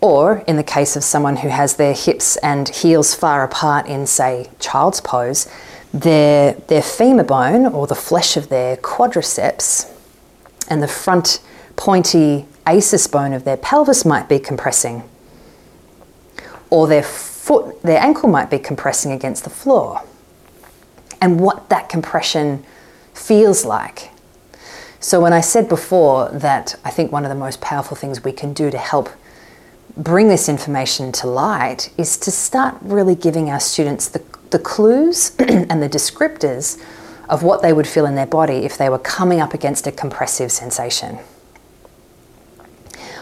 Or, 0.00 0.44
in 0.46 0.56
the 0.56 0.62
case 0.62 0.96
of 0.96 1.04
someone 1.04 1.36
who 1.36 1.48
has 1.48 1.76
their 1.76 1.94
hips 1.94 2.36
and 2.38 2.68
heels 2.68 3.14
far 3.14 3.42
apart 3.42 3.86
in, 3.86 4.06
say, 4.06 4.50
child's 4.58 5.00
pose, 5.00 5.48
their, 5.92 6.54
their 6.68 6.82
femur 6.82 7.24
bone 7.24 7.66
or 7.66 7.86
the 7.86 7.94
flesh 7.94 8.36
of 8.36 8.48
their 8.48 8.76
quadriceps 8.76 9.90
and 10.68 10.82
the 10.82 10.88
front 10.88 11.40
pointy 11.76 12.46
ASIS 12.66 13.06
bone 13.06 13.32
of 13.32 13.44
their 13.44 13.56
pelvis 13.56 14.04
might 14.04 14.28
be 14.28 14.38
compressing. 14.38 15.04
Or 16.70 16.86
their 16.86 17.02
foot, 17.02 17.80
their 17.82 18.00
ankle 18.00 18.28
might 18.28 18.50
be 18.50 18.58
compressing 18.58 19.12
against 19.12 19.44
the 19.44 19.50
floor. 19.50 20.02
and 21.20 21.40
what 21.40 21.70
that 21.70 21.88
compression 21.88 22.62
feels 23.14 23.64
like. 23.64 24.10
So, 25.04 25.20
when 25.20 25.34
I 25.34 25.42
said 25.42 25.68
before 25.68 26.30
that 26.30 26.76
I 26.82 26.88
think 26.88 27.12
one 27.12 27.26
of 27.26 27.28
the 27.28 27.34
most 27.34 27.60
powerful 27.60 27.94
things 27.94 28.24
we 28.24 28.32
can 28.32 28.54
do 28.54 28.70
to 28.70 28.78
help 28.78 29.10
bring 29.98 30.28
this 30.28 30.48
information 30.48 31.12
to 31.12 31.26
light 31.26 31.92
is 31.98 32.16
to 32.16 32.30
start 32.30 32.74
really 32.80 33.14
giving 33.14 33.50
our 33.50 33.60
students 33.60 34.08
the, 34.08 34.24
the 34.48 34.58
clues 34.58 35.36
and 35.38 35.82
the 35.82 35.90
descriptors 35.90 36.82
of 37.28 37.42
what 37.42 37.60
they 37.60 37.70
would 37.70 37.86
feel 37.86 38.06
in 38.06 38.14
their 38.14 38.24
body 38.24 38.64
if 38.64 38.78
they 38.78 38.88
were 38.88 38.98
coming 38.98 39.42
up 39.42 39.52
against 39.52 39.86
a 39.86 39.92
compressive 39.92 40.50
sensation. 40.50 41.16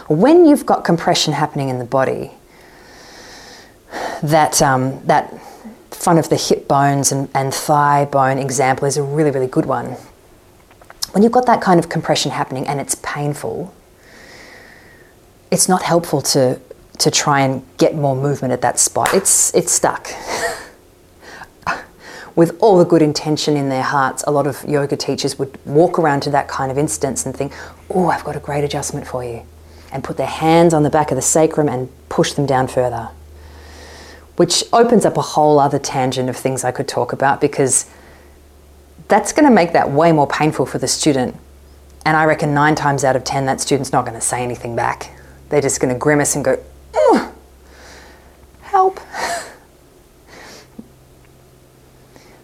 When 0.07 0.45
you've 0.45 0.65
got 0.65 0.85
compression 0.85 1.33
happening 1.33 1.67
in 1.67 1.79
the 1.79 1.85
body, 1.85 2.31
that, 4.23 4.61
um, 4.61 5.05
that 5.07 5.33
front 5.91 6.17
of 6.17 6.29
the 6.29 6.37
hip 6.37 6.65
bones 6.65 7.11
and, 7.11 7.27
and 7.35 7.53
thigh 7.53 8.05
bone 8.05 8.37
example 8.37 8.87
is 8.87 8.95
a 8.95 9.03
really, 9.03 9.31
really 9.31 9.47
good 9.47 9.65
one. 9.65 9.97
When 11.13 11.21
you've 11.21 11.31
got 11.31 11.45
that 11.45 11.61
kind 11.61 11.79
of 11.79 11.89
compression 11.89 12.31
happening 12.31 12.67
and 12.67 12.81
it's 12.81 12.95
painful, 12.95 13.73
it's 15.51 15.69
not 15.69 15.83
helpful 15.83 16.21
to, 16.21 16.59
to 16.97 17.11
try 17.11 17.41
and 17.41 17.63
get 17.77 17.93
more 17.95 18.15
movement 18.15 18.51
at 18.51 18.61
that 18.61 18.79
spot. 18.79 19.13
It's, 19.13 19.53
it's 19.53 19.71
stuck. 19.71 20.09
With 22.35 22.57
all 22.59 22.79
the 22.79 22.85
good 22.85 23.03
intention 23.03 23.55
in 23.55 23.69
their 23.69 23.83
hearts, 23.83 24.23
a 24.25 24.31
lot 24.31 24.47
of 24.47 24.63
yoga 24.67 24.97
teachers 24.97 25.37
would 25.37 25.59
walk 25.65 25.99
around 25.99 26.21
to 26.21 26.31
that 26.31 26.47
kind 26.47 26.71
of 26.71 26.79
instance 26.79 27.27
and 27.27 27.37
think, 27.37 27.53
oh, 27.91 28.07
I've 28.07 28.23
got 28.23 28.35
a 28.35 28.39
great 28.39 28.63
adjustment 28.63 29.05
for 29.05 29.23
you. 29.23 29.43
And 29.91 30.03
put 30.03 30.17
their 30.17 30.25
hands 30.25 30.73
on 30.73 30.81
the 30.81 30.89
back 30.89 31.11
of 31.11 31.15
the 31.15 31.21
sacrum 31.21 31.69
and 31.69 31.89
push 32.09 32.33
them 32.33 32.47
down 32.47 32.67
further 32.67 33.11
which 34.35 34.63
opens 34.73 35.05
up 35.05 35.17
a 35.17 35.21
whole 35.21 35.59
other 35.59 35.79
tangent 35.79 36.29
of 36.29 36.35
things 36.35 36.63
I 36.63 36.71
could 36.71 36.87
talk 36.87 37.13
about 37.13 37.39
because 37.39 37.85
that's 39.07 39.33
going 39.33 39.45
to 39.45 39.53
make 39.53 39.73
that 39.73 39.91
way 39.91 40.11
more 40.11 40.27
painful 40.27 40.65
for 40.65 40.77
the 40.77 40.87
student. 40.87 41.35
And 42.05 42.17
I 42.17 42.25
reckon 42.25 42.53
nine 42.53 42.75
times 42.75 43.03
out 43.03 43.15
of 43.15 43.23
ten, 43.23 43.45
that 43.45 43.61
student's 43.61 43.91
not 43.91 44.05
going 44.05 44.15
to 44.15 44.21
say 44.21 44.43
anything 44.43 44.75
back. 44.75 45.11
They're 45.49 45.61
just 45.61 45.79
going 45.79 45.93
to 45.93 45.99
grimace 45.99 46.35
and 46.35 46.43
go, 46.43 46.57
help. 48.73 48.99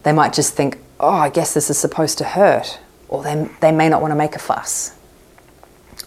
they 0.04 0.14
might 0.14 0.32
just 0.32 0.54
think, 0.54 0.78
oh, 1.00 1.10
I 1.10 1.30
guess 1.30 1.54
this 1.56 1.70
is 1.72 1.78
supposed 1.78 2.20
to 2.20 2.24
hurt. 2.24 2.80
Or 3.08 3.24
they, 3.24 3.50
they 3.62 3.72
may 3.72 3.90
not 3.90 4.02
want 4.02 4.12
to 4.12 4.16
make 4.16 4.36
a 4.36 4.40
fuss. 4.40 4.96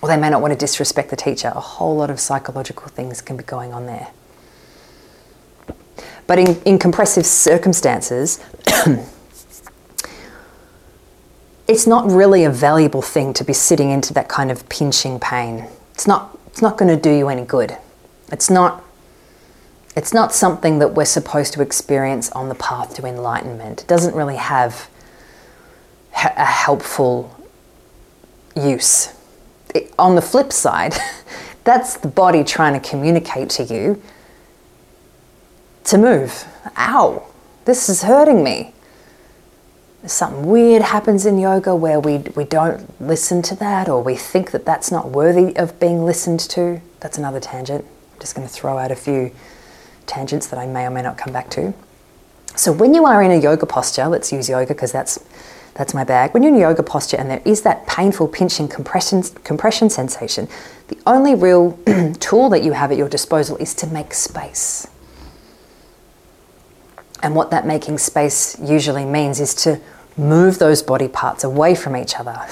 Or 0.01 0.09
they 0.09 0.17
may 0.17 0.31
not 0.31 0.41
want 0.41 0.53
to 0.53 0.59
disrespect 0.59 1.11
the 1.11 1.17
teacher. 1.17 1.53
A 1.55 1.61
whole 1.61 1.97
lot 1.97 2.09
of 2.09 2.21
psychological 2.21 2.89
things 2.89 3.21
can 3.21 3.37
be 3.37 3.43
going 3.43 3.73
on 3.73 3.87
there. 3.87 4.09
But 6.29 6.39
in, 6.39 6.63
in 6.63 6.79
compressive 6.79 7.27
circumstances, 7.27 8.39
it's 11.73 11.87
not 11.87 12.11
really 12.11 12.45
a 12.45 12.51
valuable 12.51 13.01
thing 13.01 13.33
to 13.33 13.45
be 13.45 13.55
sitting 13.55 13.91
into 13.91 14.13
that 14.13 14.29
kind 14.29 14.51
of 14.51 14.69
pinching 14.69 15.19
pain. 15.19 15.67
It's 15.95 16.07
not, 16.07 16.39
it's 16.49 16.61
not 16.61 16.77
going 16.77 16.95
to 16.95 17.01
do 17.01 17.11
you 17.11 17.31
any 17.31 17.45
good. 17.47 17.79
It's 18.31 18.51
not, 18.51 18.85
it's 19.97 20.13
not 20.13 20.35
something 20.35 20.81
that 20.81 20.89
we're 20.89 21.07
supposed 21.07 21.55
to 21.55 21.63
experience 21.63 22.31
on 22.33 22.51
the 22.51 22.55
path 22.55 22.95
to 22.97 23.07
enlightenment. 23.07 23.81
It 23.81 23.89
doesn't 23.89 24.15
really 24.15 24.37
have 24.37 24.91
a 26.15 26.45
helpful 26.45 27.35
use. 28.55 29.15
It, 29.75 29.95
on 29.99 30.15
the 30.15 30.23
flip 30.23 30.53
side, 30.53 30.95
that's 31.65 31.97
the 31.97 32.09
body 32.09 32.45
trying 32.45 32.79
to 32.79 32.87
communicate 32.87 33.49
to 33.51 33.65
you 33.65 34.03
to 35.85 35.97
move. 35.97 36.45
Ow, 36.77 37.27
this 37.65 37.89
is 37.89 38.03
hurting 38.03 38.45
me. 38.45 38.75
Something 40.05 40.47
weird 40.47 40.83
happens 40.83 41.27
in 41.27 41.39
yoga 41.39 41.77
where 41.77 42.01
we, 42.01 42.19
we 42.35 42.45
don't 42.45 43.01
listen 43.01 43.41
to 43.43 43.55
that 43.57 43.89
or 43.89 44.03
we 44.03 44.17
think 44.17 44.51
that 44.51 44.65
that's 44.65 44.91
not 44.91 45.11
worthy 45.11 45.57
of 45.57 45.79
being 45.79 46.05
listened 46.05 46.41
to. 46.41 46.81
That's 46.99 47.19
another 47.19 47.39
tangent. 47.39 47.85
I'm 48.15 48.21
just 48.21 48.35
going 48.35 48.47
to 48.47 48.53
throw 48.53 48.79
out 48.79 48.91
a 48.91 48.97
few 48.97 49.33
tangents 50.07 50.49
that 50.49 50.59
I 50.59 50.67
may 50.67 50.87
or 50.87 50.91
may 50.91 51.03
not 51.03 51.19
come 51.19 51.33
back 51.33 51.51
to. 51.51 51.73
So, 52.57 52.73
when 52.73 52.95
you 52.95 53.07
are 53.07 53.23
in 53.23 53.31
a 53.31 53.37
yoga 53.37 53.65
posture, 53.65 54.09
let's 54.09 54.33
use 54.33 54.49
yoga 54.49 54.75
because 54.75 54.91
that's, 54.91 55.25
that's 55.75 55.95
my 55.95 56.05
bag. 56.05 56.35
When 56.35 56.43
you're 56.43 56.53
in 56.53 56.59
a 56.59 56.63
yoga 56.63 56.83
posture 56.83 57.17
and 57.17 57.31
there 57.31 57.43
is 57.45 57.63
that 57.63 57.87
painful 57.87 58.29
pinching 58.29 58.69
compression, 58.69 59.23
compression 59.45 59.89
sensation, 59.89 60.49
the 60.89 60.99
only 61.07 61.37
real 61.37 61.79
tool 62.21 62.51
that 62.51 62.65
you 62.65 62.73
have 62.73 62.91
at 62.91 62.99
your 62.99 63.09
disposal 63.09 63.57
is 63.59 63.73
to 63.77 63.87
make 63.87 64.13
space. 64.13 64.89
And 67.23 67.37
what 67.37 67.51
that 67.51 67.67
making 67.67 67.99
space 67.99 68.59
usually 68.61 69.05
means 69.05 69.41
is 69.41 69.55
to 69.57 69.81
move 70.17 70.59
those 70.59 70.83
body 70.83 71.09
parts 71.09 71.45
away 71.45 71.75
from 71.75 71.97
each 71.97 72.19
other. 72.19 72.47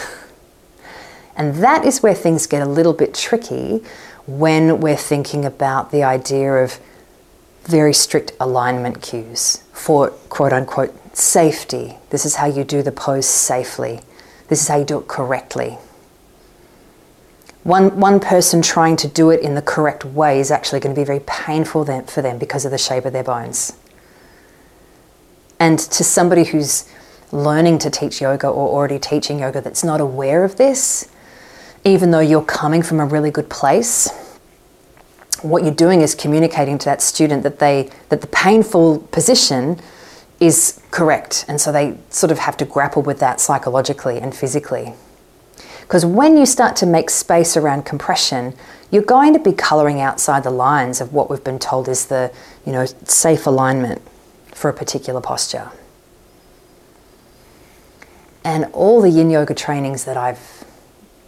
And 1.37 1.57
that 1.57 1.85
is 1.85 2.03
where 2.03 2.15
things 2.15 2.47
get 2.47 2.63
a 2.63 2.67
little 2.67 2.93
bit 2.93 3.15
tricky 3.15 3.83
when 4.27 4.81
we're 4.81 4.97
thinking 4.97 5.45
about 5.45 5.91
the 5.91 6.05
idea 6.05 6.53
of 6.53 6.79
very 7.65 7.93
strict 7.93 8.33
alignment 8.41 9.03
cues 9.03 9.65
for 9.73 10.11
quote 10.29 10.53
unquote 10.53 10.95
safety. 11.17 11.97
This 12.11 12.25
is 12.25 12.37
how 12.37 12.47
you 12.47 12.65
do 12.65 12.83
the 12.83 12.93
pose 12.93 13.27
safely. 13.27 14.01
This 14.49 14.63
is 14.63 14.69
how 14.69 14.79
you 14.79 14.85
do 14.85 14.99
it 14.99 15.09
correctly. 15.09 15.79
One, 17.63 18.01
one 18.01 18.21
person 18.21 18.63
trying 18.63 18.97
to 18.97 19.09
do 19.09 19.31
it 19.31 19.41
in 19.41 19.55
the 19.55 19.63
correct 19.63 20.05
way 20.05 20.41
is 20.41 20.51
actually 20.51 20.81
going 20.81 20.95
to 20.95 21.01
be 21.01 21.05
very 21.05 21.21
painful 21.21 21.85
for 22.07 22.23
them 22.23 22.39
because 22.39 22.65
of 22.65 22.71
the 22.71 22.79
shape 22.79 23.05
of 23.05 23.13
their 23.13 23.25
bones. 23.25 23.75
And 25.61 25.79
to 25.79 26.03
somebody 26.03 26.44
who's 26.44 26.88
learning 27.31 27.79
to 27.79 27.90
teach 27.90 28.20
yoga 28.20 28.49
or 28.49 28.68
already 28.68 28.99
teaching 28.99 29.38
yoga 29.38 29.61
that's 29.61 29.85
not 29.85 30.01
aware 30.01 30.42
of 30.42 30.57
this, 30.57 31.09
even 31.85 32.11
though 32.11 32.20
you're 32.20 32.42
coming 32.42 32.83
from 32.83 32.99
a 32.99 33.07
really 33.07 33.31
good 33.31 33.49
place, 33.49 34.11
what 35.42 35.62
you're 35.62 35.73
doing 35.75 36.01
is 36.01 36.14
communicating 36.14 36.79
to 36.79 36.87
that 36.87 37.01
student 37.01 37.44
that 37.44 37.61
they 37.61 37.90
that 38.09 38.20
the 38.20 38.27
painful 38.27 38.99
position 39.12 39.79
is 40.40 40.81
correct. 40.90 41.44
And 41.46 41.61
so 41.61 41.70
they 41.70 41.96
sort 42.09 42.33
of 42.33 42.38
have 42.40 42.57
to 42.57 42.64
grapple 42.64 43.03
with 43.03 43.20
that 43.20 43.40
psychologically 43.40 44.18
and 44.18 44.35
physically. 44.35 44.94
Because 45.83 46.05
when 46.05 46.37
you 46.37 46.46
start 46.46 46.77
to 46.77 46.87
make 46.87 47.11
space 47.11 47.57
around 47.57 47.85
compression 47.85 48.55
you're 48.90 49.03
going 49.03 49.33
to 49.33 49.38
be 49.38 49.53
coloring 49.53 50.01
outside 50.01 50.42
the 50.42 50.51
lines 50.51 51.01
of 51.01 51.12
what 51.12 51.31
we've 51.31 51.44
been 51.44 51.59
told 51.59 51.88
is 51.88 52.07
the 52.07 52.33
you 52.66 52.73
know 52.73 52.85
safe 53.05 53.46
alignment 53.46 54.03
for 54.61 54.68
a 54.68 54.75
particular 54.75 55.23
posture. 55.23 55.70
And 58.44 58.66
all 58.75 59.01
the 59.01 59.09
yin 59.09 59.31
yoga 59.31 59.55
trainings 59.55 60.05
that 60.05 60.18
I've 60.18 60.64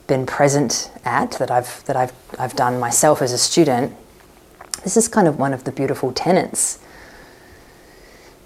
been 0.06 0.26
present 0.26 0.90
at, 1.02 1.32
that 1.32 1.50
I've, 1.50 1.82
that 1.86 1.96
I've, 1.96 2.12
I've 2.38 2.54
done 2.54 2.78
myself 2.78 3.22
as 3.22 3.32
a 3.32 3.38
student, 3.38 3.96
this 4.84 4.98
is 4.98 5.08
kind 5.08 5.26
of 5.26 5.38
one 5.38 5.54
of 5.54 5.64
the 5.64 5.72
beautiful 5.72 6.12
tenets 6.12 6.78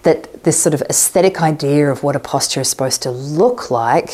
that 0.03 0.45
this 0.45 0.57
sort 0.57 0.73
of 0.73 0.81
aesthetic 0.83 1.41
idea 1.41 1.91
of 1.91 2.01
what 2.01 2.15
a 2.15 2.19
posture 2.19 2.61
is 2.61 2.69
supposed 2.69 3.01
to 3.01 3.11
look 3.11 3.69
like 3.69 4.09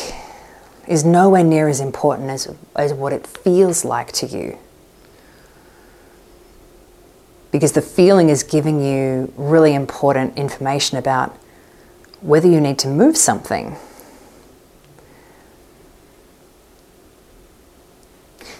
is 0.88 1.04
nowhere 1.04 1.44
near 1.44 1.68
as 1.68 1.78
important 1.78 2.30
as, 2.30 2.52
as 2.74 2.92
what 2.92 3.12
it 3.12 3.28
feels 3.28 3.84
like 3.84 4.10
to 4.10 4.26
you 4.26 4.58
because 7.54 7.70
the 7.70 7.80
feeling 7.80 8.30
is 8.30 8.42
giving 8.42 8.84
you 8.84 9.32
really 9.36 9.74
important 9.74 10.36
information 10.36 10.98
about 10.98 11.30
whether 12.20 12.48
you 12.48 12.60
need 12.60 12.80
to 12.80 12.88
move 12.88 13.16
something. 13.16 13.76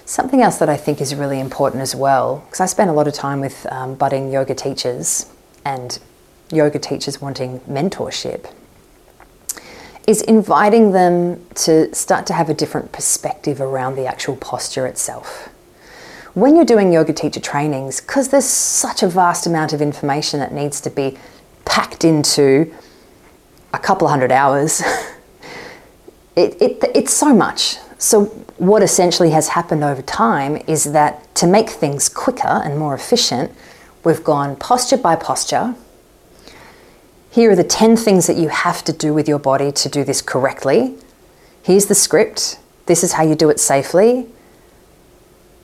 Something 0.05 0.43
else 0.43 0.59
that 0.59 0.69
I 0.69 0.77
think 0.77 1.01
is 1.01 1.13
really 1.13 1.41
important 1.41 1.83
as 1.83 1.97
well, 1.97 2.45
because 2.47 2.61
I 2.61 2.67
spend 2.67 2.89
a 2.89 2.93
lot 2.93 3.09
of 3.09 3.15
time 3.15 3.41
with 3.41 3.67
um, 3.69 3.97
budding 3.97 4.31
yoga 4.31 4.55
teachers 4.55 5.27
and 5.65 5.99
yoga 6.53 6.79
teachers 6.79 7.21
wanting 7.21 7.59
mentorship, 7.69 8.49
is 10.07 10.23
inviting 10.23 10.93
them 10.93 11.45
to 11.57 11.93
start 11.93 12.29
to 12.29 12.33
have 12.33 12.49
a 12.49 12.55
different 12.55 12.93
perspective 12.93 13.61
around 13.61 13.97
the 13.97 14.07
actual 14.07 14.37
posture 14.37 14.87
itself 14.87 15.49
when 16.35 16.57
you're 16.57 16.65
doing 16.65 16.93
yoga 16.93 17.13
teacher 17.13 17.41
trainings, 17.41 18.01
because 18.01 18.29
there's 18.29 18.45
such 18.45 19.03
a 19.03 19.09
vast 19.09 19.47
amount 19.47 19.73
of 19.73 19.81
information 19.81 20.41
that 20.41 20.53
needs 20.53 20.81
to 20.81 20.91
be 20.91 21.17
packed 21.65 22.05
into 22.05 22.73
a 23.73 23.79
couple 23.79 24.09
hundred 24.09 24.33
hours, 24.33 24.81
it, 26.37 26.61
it, 26.61 26.85
it's 26.95 27.13
so 27.13 27.35
much. 27.35 27.79
So, 27.99 28.27
what 28.59 28.83
essentially 28.83 29.31
has 29.31 29.49
happened 29.49 29.83
over 29.83 30.03
time 30.03 30.63
is 30.69 30.93
that 30.93 31.35
to 31.37 31.47
make 31.47 31.71
things 31.71 32.09
quicker 32.09 32.47
and 32.47 32.79
more 32.79 32.95
efficient, 32.95 33.51
we've 34.05 34.23
gone 34.23 34.57
posture 34.57 34.97
by 34.97 35.17
posture. 35.17 35.75
Here 37.31 37.51
are 37.51 37.57
the 37.57 37.65
10 37.65 37.97
things 37.97 38.29
that 38.29 38.37
you 38.37 38.49
have 38.49 38.85
to 38.85 38.93
do 38.93 39.13
with 39.13 39.27
your 39.29 39.41
body 39.41 39.73
to 39.73 39.89
do 39.89 40.05
this 40.05 40.23
correctly. 40.23 40.95
Here's 41.65 41.87
the 41.87 41.95
script. 41.97 42.61
This 42.87 43.03
is 43.03 43.15
how 43.15 43.25
you 43.25 43.35
do 43.35 43.51
it 43.51 43.59
safely. 43.59 44.29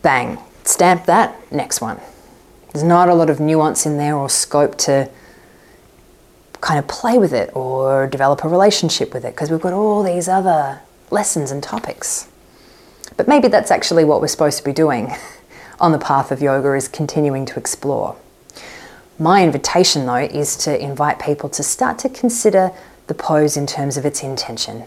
Bang, 0.03 0.39
stamp 0.65 1.07
that, 1.07 1.53
next 1.53 1.81
one. 1.81 2.01
There's 2.73 2.85
not 2.85 3.09
a 3.09 3.15
lot 3.15 3.31
of 3.31 3.41
nuance 3.41 3.87
in 3.87 3.97
there 3.97 4.17
or 4.17 4.29
scope 4.29 4.79
to 4.79 5.11
kind 6.61 6.79
of 6.79 6.87
play 6.87 7.19
with 7.19 7.33
it 7.33 7.51
or 7.55 8.07
develop 8.07 8.45
a 8.45 8.49
relationship 8.49 9.13
with 9.15 9.25
it 9.25 9.35
because 9.35 9.51
we've 9.51 9.61
got 9.61 9.73
all 9.73 10.03
these 10.03 10.29
other 10.29 10.81
lessons 11.11 11.51
and 11.51 11.63
topics. 11.63 12.29
But 13.17 13.27
maybe 13.27 13.49
that's 13.49 13.71
actually 13.71 14.05
what 14.05 14.21
we're 14.21 14.29
supposed 14.29 14.59
to 14.59 14.65
be 14.65 14.73
doing 14.73 15.13
on 15.81 15.93
the 15.93 15.99
path 15.99 16.31
of 16.31 16.41
yoga 16.41 16.75
is 16.75 16.89
continuing 16.89 17.47
to 17.47 17.59
explore. 17.59 18.17
My 19.19 19.43
invitation 19.43 20.07
though 20.07 20.17
is 20.17 20.57
to 20.59 20.79
invite 20.81 21.19
people 21.19 21.49
to 21.51 21.63
start 21.63 21.99
to 22.01 22.09
consider 22.09 22.73
the 23.07 23.15
pose 23.15 23.57
in 23.57 23.67
terms 23.67 23.97
of 23.97 24.05
its 24.07 24.23
intention. 24.23 24.85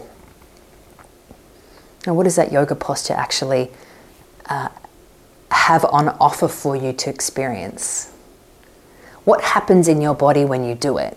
Now, 2.06 2.14
what 2.14 2.24
does 2.24 2.36
that 2.36 2.52
yoga 2.52 2.74
posture 2.74 3.14
actually 3.14 3.70
uh, 4.46 4.68
have 5.54 5.84
on 5.86 6.08
offer 6.20 6.48
for 6.48 6.76
you 6.76 6.92
to 6.92 7.08
experience? 7.08 8.12
What 9.24 9.40
happens 9.40 9.88
in 9.88 10.00
your 10.00 10.14
body 10.14 10.44
when 10.44 10.64
you 10.64 10.74
do 10.74 10.98
it? 10.98 11.16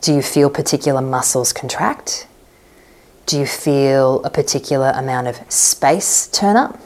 Do 0.00 0.14
you 0.14 0.22
feel 0.22 0.48
particular 0.48 1.00
muscles 1.00 1.52
contract? 1.52 2.26
Do 3.26 3.38
you 3.38 3.46
feel 3.46 4.22
a 4.24 4.30
particular 4.30 4.92
amount 4.94 5.26
of 5.26 5.40
space 5.50 6.28
turn 6.28 6.56
up? 6.56 6.78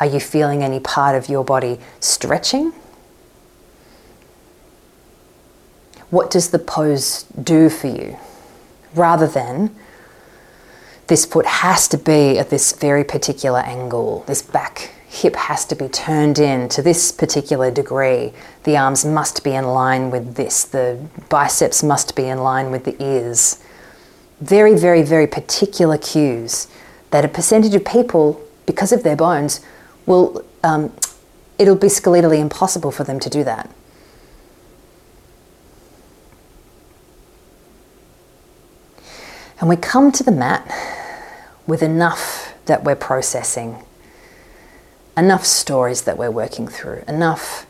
Are 0.00 0.06
you 0.06 0.20
feeling 0.20 0.62
any 0.62 0.80
part 0.80 1.16
of 1.16 1.28
your 1.28 1.44
body 1.44 1.78
stretching? 2.00 2.72
What 6.10 6.30
does 6.30 6.50
the 6.50 6.58
pose 6.58 7.24
do 7.42 7.70
for 7.70 7.86
you? 7.86 8.18
Rather 8.94 9.26
than 9.26 9.74
this 11.06 11.24
foot 11.24 11.46
has 11.46 11.88
to 11.88 11.96
be 11.96 12.38
at 12.38 12.50
this 12.50 12.72
very 12.72 13.04
particular 13.04 13.60
angle, 13.60 14.24
this 14.26 14.42
back 14.42 14.90
hip 15.12 15.36
has 15.36 15.66
to 15.66 15.74
be 15.74 15.88
turned 15.88 16.38
in 16.38 16.70
to 16.70 16.80
this 16.80 17.12
particular 17.12 17.70
degree, 17.70 18.32
the 18.64 18.78
arms 18.78 19.04
must 19.04 19.44
be 19.44 19.52
in 19.52 19.66
line 19.66 20.10
with 20.10 20.36
this, 20.36 20.64
the 20.64 20.98
biceps 21.28 21.82
must 21.82 22.16
be 22.16 22.24
in 22.24 22.38
line 22.38 22.70
with 22.70 22.84
the 22.84 22.96
ears. 23.02 23.62
Very, 24.40 24.74
very, 24.74 25.02
very 25.02 25.26
particular 25.26 25.98
cues 25.98 26.66
that 27.10 27.26
a 27.26 27.28
percentage 27.28 27.74
of 27.74 27.84
people, 27.84 28.40
because 28.64 28.90
of 28.90 29.02
their 29.02 29.14
bones, 29.14 29.60
will, 30.06 30.42
um, 30.64 30.90
it'll 31.58 31.76
be 31.76 31.88
skeletally 31.88 32.38
impossible 32.38 32.90
for 32.90 33.04
them 33.04 33.20
to 33.20 33.28
do 33.28 33.44
that. 33.44 33.70
And 39.60 39.68
we 39.68 39.76
come 39.76 40.10
to 40.10 40.24
the 40.24 40.32
mat 40.32 40.66
with 41.66 41.82
enough 41.82 42.54
that 42.64 42.82
we're 42.82 42.96
processing, 42.96 43.84
enough 45.16 45.44
stories 45.44 46.02
that 46.02 46.16
we're 46.16 46.30
working 46.30 46.66
through, 46.66 47.02
enough 47.06 47.66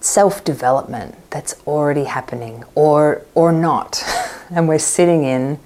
self 0.00 0.44
development 0.44 1.16
that's 1.30 1.54
already 1.66 2.04
happening 2.04 2.64
or, 2.74 3.22
or 3.34 3.52
not. 3.52 4.02
and 4.50 4.68
we're 4.68 4.78
sitting 4.78 5.24
in 5.24 5.58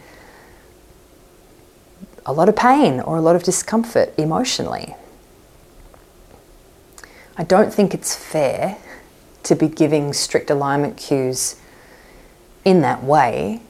a 2.24 2.32
lot 2.32 2.48
of 2.48 2.56
pain 2.56 3.00
or 3.00 3.16
a 3.16 3.20
lot 3.20 3.36
of 3.36 3.42
discomfort 3.42 4.12
emotionally. 4.16 4.94
I 7.36 7.44
don't 7.44 7.72
think 7.72 7.94
it's 7.94 8.14
fair 8.14 8.76
to 9.44 9.54
be 9.54 9.68
giving 9.68 10.12
strict 10.12 10.50
alignment 10.50 10.96
cues 10.96 11.56
in 12.64 12.82
that 12.82 13.02
way 13.02 13.62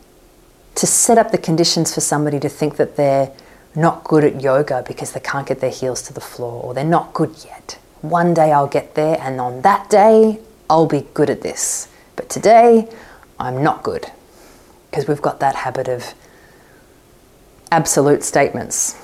to 0.75 0.87
set 0.87 1.19
up 1.19 1.31
the 1.31 1.39
conditions 1.39 1.95
for 1.95 2.01
somebody 2.01 2.41
to 2.41 2.49
think 2.49 2.77
that 2.77 2.97
they're 2.97 3.33
not 3.75 4.05
good 4.05 4.25
at 4.25 4.41
yoga 4.41 4.85
because 4.87 5.13
they 5.13 5.21
can't 5.21 5.47
get 5.47 5.61
their 5.61 5.71
heels 5.71 6.03
to 6.03 6.13
the 6.13 6.21
floor 6.21 6.63
or 6.63 6.75
they're 6.75 6.85
not 6.85 7.13
good 7.13 7.35
yet. 7.45 7.79
One 8.03 8.33
day 8.35 8.51
I'll 8.53 8.67
get 8.67 8.95
there, 8.95 9.19
and 9.21 9.41
on 9.41 9.61
that 9.63 9.91
day, 9.91 10.41
I'll 10.71 10.87
be 10.87 11.07
good 11.13 11.29
at 11.29 11.43
this. 11.43 11.89
But 12.17 12.31
today, 12.31 12.89
I'm 13.39 13.63
not 13.63 13.83
good 13.83 14.11
because 14.91 15.07
we've 15.07 15.21
got 15.21 15.41
that 15.41 15.55
habit 15.55 15.89
of 15.89 16.15
absolute 17.71 18.25
statements. 18.25 18.97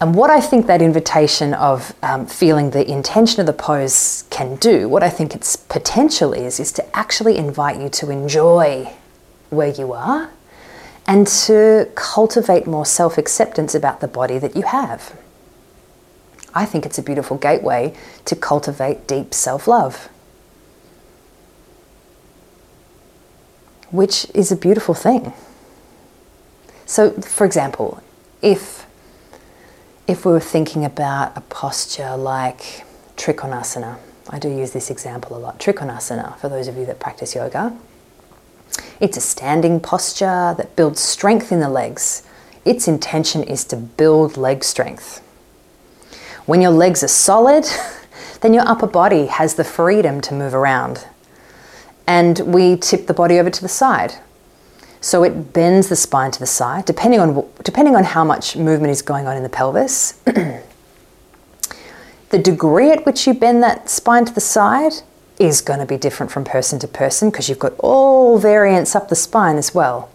And 0.00 0.14
what 0.14 0.30
I 0.30 0.40
think 0.40 0.66
that 0.66 0.82
invitation 0.82 1.54
of 1.54 1.94
um, 2.02 2.26
feeling 2.26 2.70
the 2.70 2.88
intention 2.88 3.40
of 3.40 3.46
the 3.46 3.52
pose 3.52 4.24
can 4.30 4.56
do, 4.56 4.88
what 4.88 5.02
I 5.02 5.08
think 5.08 5.34
its 5.34 5.56
potential 5.56 6.32
is, 6.32 6.60
is 6.60 6.70
to 6.72 6.96
actually 6.96 7.36
invite 7.36 7.80
you 7.80 7.88
to 7.88 8.10
enjoy 8.10 8.92
where 9.50 9.70
you 9.70 9.92
are 9.92 10.30
and 11.06 11.26
to 11.26 11.88
cultivate 11.94 12.66
more 12.66 12.86
self 12.86 13.18
acceptance 13.18 13.74
about 13.74 14.00
the 14.00 14.08
body 14.08 14.38
that 14.38 14.56
you 14.56 14.62
have. 14.62 15.16
I 16.54 16.64
think 16.64 16.86
it's 16.86 16.98
a 16.98 17.02
beautiful 17.02 17.36
gateway 17.36 17.94
to 18.24 18.34
cultivate 18.34 19.06
deep 19.06 19.34
self 19.34 19.68
love, 19.68 20.08
which 23.90 24.26
is 24.34 24.50
a 24.50 24.56
beautiful 24.56 24.94
thing. 24.94 25.32
So, 26.86 27.10
for 27.12 27.44
example, 27.44 28.02
if 28.42 28.86
if 30.06 30.24
we 30.24 30.32
were 30.32 30.40
thinking 30.40 30.84
about 30.84 31.36
a 31.36 31.40
posture 31.42 32.16
like 32.16 32.84
Trikonasana, 33.16 33.98
I 34.30 34.38
do 34.38 34.48
use 34.48 34.72
this 34.72 34.90
example 34.90 35.36
a 35.36 35.38
lot. 35.38 35.58
Trikonasana, 35.58 36.36
for 36.38 36.48
those 36.48 36.68
of 36.68 36.76
you 36.76 36.86
that 36.86 37.00
practice 37.00 37.34
yoga, 37.34 37.76
it's 39.00 39.16
a 39.16 39.20
standing 39.20 39.80
posture 39.80 40.54
that 40.56 40.76
builds 40.76 41.00
strength 41.00 41.52
in 41.52 41.60
the 41.60 41.68
legs. 41.68 42.22
Its 42.64 42.88
intention 42.88 43.42
is 43.42 43.64
to 43.64 43.76
build 43.76 44.36
leg 44.36 44.64
strength. 44.64 45.22
When 46.46 46.62
your 46.62 46.70
legs 46.70 47.02
are 47.02 47.08
solid, 47.08 47.66
then 48.40 48.54
your 48.54 48.66
upper 48.66 48.86
body 48.86 49.26
has 49.26 49.54
the 49.54 49.64
freedom 49.64 50.20
to 50.22 50.34
move 50.34 50.54
around. 50.54 51.06
And 52.06 52.38
we 52.40 52.76
tip 52.76 53.06
the 53.06 53.14
body 53.14 53.38
over 53.38 53.50
to 53.50 53.62
the 53.62 53.68
side. 53.68 54.14
So 55.00 55.22
it 55.24 55.52
bends 55.52 55.88
the 55.88 55.96
spine 55.96 56.30
to 56.30 56.40
the 56.40 56.46
side, 56.46 56.84
depending 56.84 57.20
on, 57.20 57.46
depending 57.62 57.94
on 57.94 58.04
how 58.04 58.24
much 58.24 58.56
movement 58.56 58.90
is 58.90 59.02
going 59.02 59.26
on 59.26 59.36
in 59.36 59.42
the 59.42 59.48
pelvis. 59.48 60.12
the 62.30 62.38
degree 62.42 62.90
at 62.90 63.04
which 63.04 63.26
you 63.26 63.34
bend 63.34 63.62
that 63.62 63.90
spine 63.90 64.24
to 64.24 64.32
the 64.32 64.40
side 64.40 64.94
is 65.38 65.60
going 65.60 65.80
to 65.80 65.86
be 65.86 65.96
different 65.96 66.32
from 66.32 66.44
person 66.44 66.78
to 66.78 66.88
person 66.88 67.30
because 67.30 67.48
you've 67.48 67.58
got 67.58 67.74
all 67.78 68.38
variants 68.38 68.94
up 68.94 69.08
the 69.08 69.14
spine 69.14 69.56
as 69.56 69.74
well. 69.74 70.10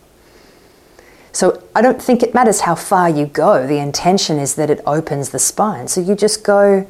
So 1.31 1.63
I 1.75 1.81
don't 1.81 2.01
think 2.01 2.23
it 2.23 2.33
matters 2.33 2.61
how 2.61 2.75
far 2.75 3.09
you 3.09 3.25
go. 3.25 3.65
The 3.65 3.77
intention 3.77 4.37
is 4.37 4.55
that 4.55 4.69
it 4.69 4.81
opens 4.85 5.29
the 5.29 5.39
spine. 5.39 5.87
So 5.87 6.01
you 6.01 6.15
just 6.15 6.43
go 6.43 6.85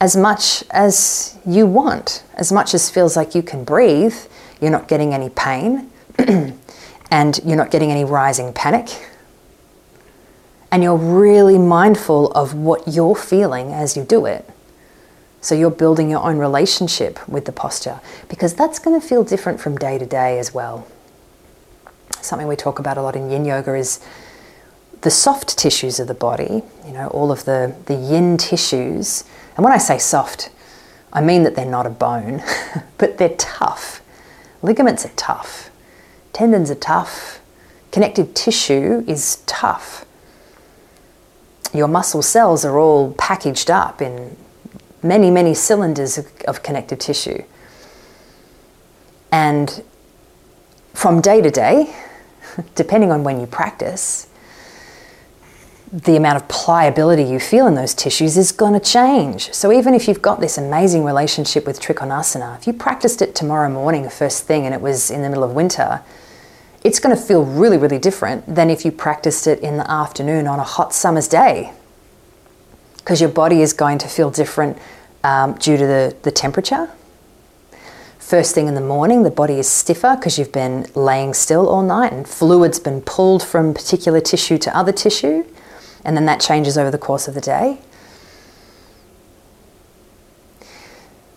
as 0.00 0.16
much 0.16 0.64
as 0.70 1.38
you 1.46 1.66
want, 1.66 2.24
as 2.34 2.52
much 2.52 2.72
as 2.74 2.90
feels 2.90 3.16
like 3.16 3.34
you 3.34 3.42
can 3.42 3.64
breathe. 3.64 4.16
You're 4.60 4.70
not 4.70 4.88
getting 4.88 5.12
any 5.12 5.28
pain. 5.28 5.90
and 7.10 7.40
you're 7.44 7.56
not 7.56 7.70
getting 7.70 7.90
any 7.90 8.04
rising 8.04 8.52
panic. 8.52 8.88
And 10.72 10.82
you're 10.82 10.96
really 10.96 11.58
mindful 11.58 12.32
of 12.32 12.54
what 12.54 12.88
you're 12.88 13.14
feeling 13.14 13.72
as 13.72 13.96
you 13.96 14.04
do 14.04 14.26
it. 14.26 14.48
So 15.46 15.54
you're 15.54 15.70
building 15.70 16.10
your 16.10 16.24
own 16.24 16.38
relationship 16.38 17.20
with 17.28 17.44
the 17.44 17.52
posture 17.52 18.00
because 18.28 18.54
that's 18.54 18.80
going 18.80 19.00
to 19.00 19.06
feel 19.06 19.22
different 19.22 19.60
from 19.60 19.76
day 19.76 19.96
to 19.96 20.04
day 20.04 20.40
as 20.40 20.52
well. 20.52 20.88
Something 22.20 22.48
we 22.48 22.56
talk 22.56 22.80
about 22.80 22.98
a 22.98 23.02
lot 23.02 23.14
in 23.14 23.30
yin 23.30 23.44
yoga 23.44 23.76
is 23.76 24.04
the 25.02 25.10
soft 25.12 25.56
tissues 25.56 26.00
of 26.00 26.08
the 26.08 26.14
body, 26.14 26.64
you 26.84 26.92
know, 26.92 27.06
all 27.10 27.30
of 27.30 27.44
the, 27.44 27.76
the 27.84 27.94
yin 27.94 28.36
tissues. 28.36 29.22
And 29.54 29.62
when 29.62 29.72
I 29.72 29.78
say 29.78 29.98
soft, 29.98 30.50
I 31.12 31.20
mean 31.20 31.44
that 31.44 31.54
they're 31.54 31.64
not 31.64 31.86
a 31.86 31.90
bone, 31.90 32.42
but 32.98 33.18
they're 33.18 33.36
tough. 33.36 34.02
Ligaments 34.62 35.06
are 35.06 35.12
tough. 35.14 35.70
Tendons 36.32 36.72
are 36.72 36.74
tough. 36.74 37.40
Connective 37.92 38.34
tissue 38.34 39.04
is 39.06 39.44
tough. 39.46 40.06
Your 41.72 41.86
muscle 41.86 42.22
cells 42.22 42.64
are 42.64 42.80
all 42.80 43.12
packaged 43.12 43.70
up 43.70 44.02
in 44.02 44.36
many, 45.06 45.30
many 45.30 45.54
cylinders 45.54 46.18
of, 46.18 46.62
connective 46.62 46.98
tissue. 46.98 47.42
And 49.32 49.82
from 50.94 51.20
day 51.20 51.40
to 51.40 51.50
day, 51.50 51.94
depending 52.74 53.12
on 53.12 53.24
when 53.24 53.40
you 53.40 53.46
practice, 53.46 54.28
the 55.92 56.16
amount 56.16 56.36
of 56.36 56.48
pliability 56.48 57.22
you 57.22 57.38
feel 57.38 57.66
in 57.66 57.74
those 57.74 57.94
tissues 57.94 58.36
is 58.36 58.50
going 58.50 58.72
to 58.72 58.80
change. 58.80 59.52
So 59.52 59.72
even 59.72 59.94
if 59.94 60.08
you've 60.08 60.22
got 60.22 60.40
this 60.40 60.58
amazing 60.58 61.04
relationship 61.04 61.66
with 61.66 61.80
Trikonasana, 61.80 62.58
if 62.58 62.66
you 62.66 62.72
practiced 62.72 63.22
it 63.22 63.34
tomorrow 63.34 63.70
morning 63.70 64.08
first 64.10 64.44
thing 64.44 64.66
and 64.66 64.74
it 64.74 64.80
was 64.80 65.10
in 65.10 65.22
the 65.22 65.28
middle 65.28 65.44
of 65.44 65.52
winter, 65.52 66.02
it's 66.82 66.98
going 66.98 67.16
to 67.16 67.20
feel 67.20 67.44
really, 67.44 67.78
really 67.78 67.98
different 67.98 68.52
than 68.52 68.68
if 68.68 68.84
you 68.84 68.92
practiced 68.92 69.46
it 69.46 69.60
in 69.60 69.76
the 69.76 69.90
afternoon 69.90 70.46
on 70.46 70.58
a 70.58 70.64
hot 70.64 70.92
summer's 70.92 71.28
day. 71.28 71.72
Because 72.98 73.20
your 73.20 73.30
body 73.30 73.62
is 73.62 73.72
going 73.72 73.98
to 73.98 74.08
feel 74.08 74.30
different 74.30 74.78
um, 75.26 75.54
due 75.54 75.76
to 75.76 75.86
the, 75.86 76.16
the 76.22 76.30
temperature. 76.30 76.88
First 78.18 78.54
thing 78.54 78.68
in 78.68 78.74
the 78.74 78.80
morning, 78.80 79.24
the 79.24 79.30
body 79.30 79.58
is 79.58 79.68
stiffer 79.68 80.14
because 80.16 80.38
you've 80.38 80.52
been 80.52 80.86
laying 80.94 81.34
still 81.34 81.68
all 81.68 81.82
night 81.82 82.12
and 82.12 82.26
fluid's 82.26 82.78
been 82.78 83.00
pulled 83.00 83.42
from 83.42 83.74
particular 83.74 84.20
tissue 84.20 84.56
to 84.58 84.76
other 84.76 84.92
tissue, 84.92 85.44
and 86.04 86.16
then 86.16 86.26
that 86.26 86.40
changes 86.40 86.78
over 86.78 86.92
the 86.92 86.98
course 86.98 87.26
of 87.26 87.34
the 87.34 87.40
day. 87.40 87.78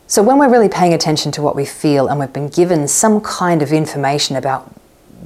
So, 0.05 0.23
when 0.23 0.39
we're 0.39 0.49
really 0.49 0.69
paying 0.69 0.93
attention 0.93 1.31
to 1.33 1.41
what 1.41 1.55
we 1.55 1.65
feel 1.65 2.07
and 2.07 2.19
we've 2.19 2.33
been 2.33 2.49
given 2.49 2.87
some 2.87 3.21
kind 3.21 3.61
of 3.61 3.71
information 3.71 4.35
about 4.35 4.63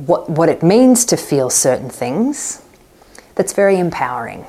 what, 0.06 0.30
what 0.30 0.49
it 0.49 0.63
means 0.63 1.06
to 1.06 1.17
feel 1.17 1.49
certain 1.49 1.89
things, 1.89 2.62
that's 3.36 3.54
very 3.54 3.78
empowering. 3.80 4.45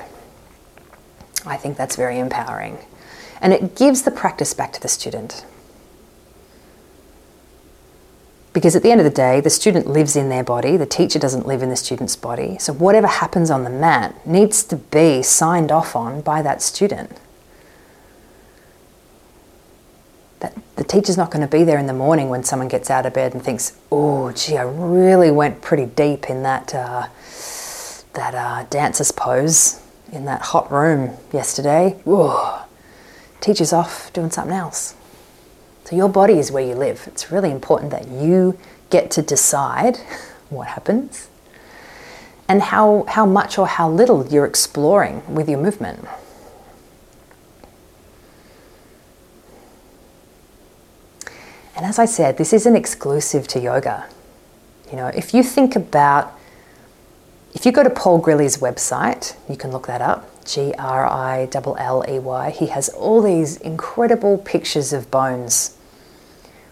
I 1.45 1.57
think 1.57 1.77
that's 1.77 1.95
very 1.95 2.19
empowering. 2.19 2.77
And 3.45 3.53
it 3.53 3.75
gives 3.75 4.01
the 4.01 4.09
practice 4.09 4.55
back 4.55 4.73
to 4.73 4.81
the 4.81 4.87
student. 4.87 5.45
Because 8.53 8.75
at 8.75 8.81
the 8.81 8.89
end 8.89 8.99
of 8.99 9.03
the 9.03 9.11
day, 9.11 9.39
the 9.39 9.51
student 9.51 9.85
lives 9.85 10.15
in 10.15 10.29
their 10.29 10.43
body, 10.43 10.77
the 10.77 10.87
teacher 10.87 11.19
doesn't 11.19 11.45
live 11.45 11.61
in 11.61 11.69
the 11.69 11.75
student's 11.75 12.15
body. 12.15 12.57
So 12.57 12.73
whatever 12.73 13.05
happens 13.05 13.51
on 13.51 13.63
the 13.63 13.69
mat 13.69 14.25
needs 14.25 14.63
to 14.63 14.77
be 14.77 15.21
signed 15.21 15.71
off 15.71 15.95
on 15.95 16.21
by 16.21 16.41
that 16.41 16.63
student. 16.63 17.19
That 20.39 20.57
the 20.75 20.83
teacher's 20.83 21.15
not 21.15 21.29
going 21.29 21.47
to 21.47 21.57
be 21.57 21.63
there 21.63 21.77
in 21.77 21.85
the 21.85 21.93
morning 21.93 22.29
when 22.29 22.43
someone 22.43 22.67
gets 22.67 22.89
out 22.89 23.05
of 23.05 23.13
bed 23.13 23.35
and 23.35 23.43
thinks, 23.43 23.77
"Oh, 23.91 24.31
gee, 24.31 24.57
I 24.57 24.63
really 24.63 25.29
went 25.29 25.61
pretty 25.61 25.85
deep 25.85 26.31
in 26.31 26.41
that 26.41 26.73
uh, 26.73 27.09
that 28.13 28.33
uh, 28.33 28.63
dancer's 28.71 29.11
pose 29.11 29.81
in 30.11 30.25
that 30.25 30.41
hot 30.41 30.71
room 30.71 31.15
yesterday." 31.31 32.01
Ooh, 32.07 32.64
teacher's 33.45 33.71
off 33.71 34.11
doing 34.11 34.31
something 34.31 34.55
else. 34.55 34.95
So 35.83 35.95
your 35.95 36.09
body 36.09 36.39
is 36.39 36.51
where 36.51 36.65
you 36.65 36.73
live. 36.73 37.03
It's 37.05 37.31
really 37.31 37.51
important 37.51 37.91
that 37.91 38.07
you 38.07 38.57
get 38.89 39.11
to 39.11 39.21
decide 39.21 39.97
what 40.49 40.67
happens 40.67 41.29
and 42.47 42.61
how, 42.61 43.05
how 43.07 43.25
much 43.25 43.57
or 43.57 43.67
how 43.67 43.89
little 43.89 44.25
you're 44.27 44.45
exploring 44.45 45.21
with 45.33 45.47
your 45.47 45.59
movement. 45.59 46.07
And 51.75 51.85
as 51.85 51.99
I 51.99 52.05
said, 52.05 52.37
this 52.37 52.51
isn't 52.53 52.75
exclusive 52.75 53.47
to 53.49 53.59
yoga. 53.59 54.07
You 54.89 54.97
know, 54.97 55.07
if 55.07 55.33
you 55.33 55.43
think 55.43 55.75
about, 55.75 56.33
if 57.53 57.65
you 57.65 57.71
go 57.71 57.83
to 57.83 57.89
Paul 57.89 58.21
Grilley's 58.21 58.57
website, 58.57 59.35
you 59.49 59.57
can 59.57 59.71
look 59.71 59.85
that 59.87 60.01
up, 60.01 60.29
G 60.45 60.73
R 60.77 61.05
I 61.05 61.47
L 61.53 61.75
L 61.77 62.05
E 62.07 62.19
Y. 62.19 62.49
He 62.51 62.67
has 62.67 62.89
all 62.89 63.21
these 63.21 63.57
incredible 63.57 64.37
pictures 64.37 64.93
of 64.93 65.09
bones 65.11 65.77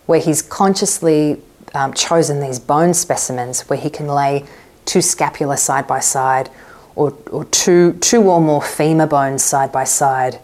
where 0.05 0.19
he's 0.19 0.41
consciously 0.41 1.41
um, 1.73 1.93
chosen 1.93 2.39
these 2.39 2.59
bone 2.59 2.93
specimens 2.93 3.61
where 3.69 3.79
he 3.79 3.89
can 3.89 4.07
lay 4.07 4.45
two 4.85 5.01
scapula 5.01 5.57
side 5.57 5.87
by 5.87 5.99
side 5.99 6.49
or, 6.95 7.17
or 7.31 7.45
two, 7.45 7.93
two 7.93 8.21
or 8.21 8.39
more 8.39 8.61
femur 8.61 9.07
bones 9.07 9.43
side 9.43 9.71
by 9.71 9.83
side 9.83 10.39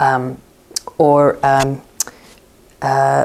um, 0.00 0.38
or 0.98 1.38
um, 1.44 1.80
uh, 2.82 3.24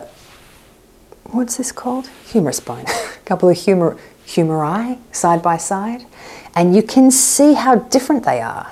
what's 1.26 1.58
this 1.58 1.72
called? 1.72 2.10
Humerus 2.28 2.60
bone. 2.60 2.86
a 2.88 3.26
couple 3.26 3.50
of 3.50 3.58
humeri 3.58 5.00
side 5.12 5.42
by 5.42 5.58
side. 5.58 6.06
And 6.56 6.76
you 6.76 6.84
can 6.84 7.12
see 7.12 7.54
how 7.54 7.76
different 7.76 8.24
they 8.24 8.42
are. 8.42 8.72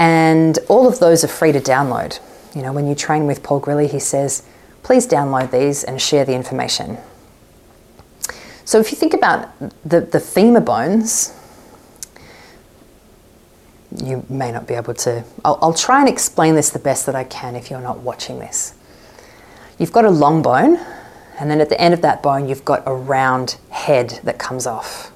And 0.00 0.58
all 0.68 0.88
of 0.88 0.98
those 0.98 1.24
are 1.24 1.28
free 1.28 1.52
to 1.52 1.60
download. 1.60 2.20
You 2.54 2.62
know, 2.62 2.72
when 2.72 2.88
you 2.88 2.94
train 2.94 3.26
with 3.26 3.42
Paul 3.42 3.60
Grilley, 3.60 3.88
he 3.88 3.98
says, 3.98 4.42
please 4.82 5.06
download 5.06 5.50
these 5.50 5.84
and 5.84 6.00
share 6.00 6.24
the 6.24 6.32
information. 6.32 6.96
So 8.64 8.80
if 8.80 8.90
you 8.90 8.96
think 8.96 9.12
about 9.12 9.50
the, 9.86 10.00
the 10.00 10.18
femur 10.18 10.60
bones, 10.60 11.36
you 14.02 14.24
may 14.30 14.50
not 14.50 14.66
be 14.66 14.72
able 14.72 14.94
to. 14.94 15.22
I'll, 15.44 15.58
I'll 15.60 15.74
try 15.74 16.00
and 16.00 16.08
explain 16.08 16.54
this 16.54 16.70
the 16.70 16.78
best 16.78 17.04
that 17.04 17.14
I 17.14 17.24
can 17.24 17.54
if 17.54 17.70
you're 17.70 17.82
not 17.82 17.98
watching 17.98 18.38
this. 18.38 18.74
You've 19.78 19.92
got 19.92 20.06
a 20.06 20.10
long 20.10 20.40
bone, 20.40 20.78
and 21.38 21.50
then 21.50 21.60
at 21.60 21.68
the 21.68 21.78
end 21.78 21.92
of 21.92 22.00
that 22.00 22.22
bone, 22.22 22.48
you've 22.48 22.64
got 22.64 22.84
a 22.86 22.94
round 22.94 23.58
head 23.68 24.20
that 24.24 24.38
comes 24.38 24.66
off. 24.66 25.12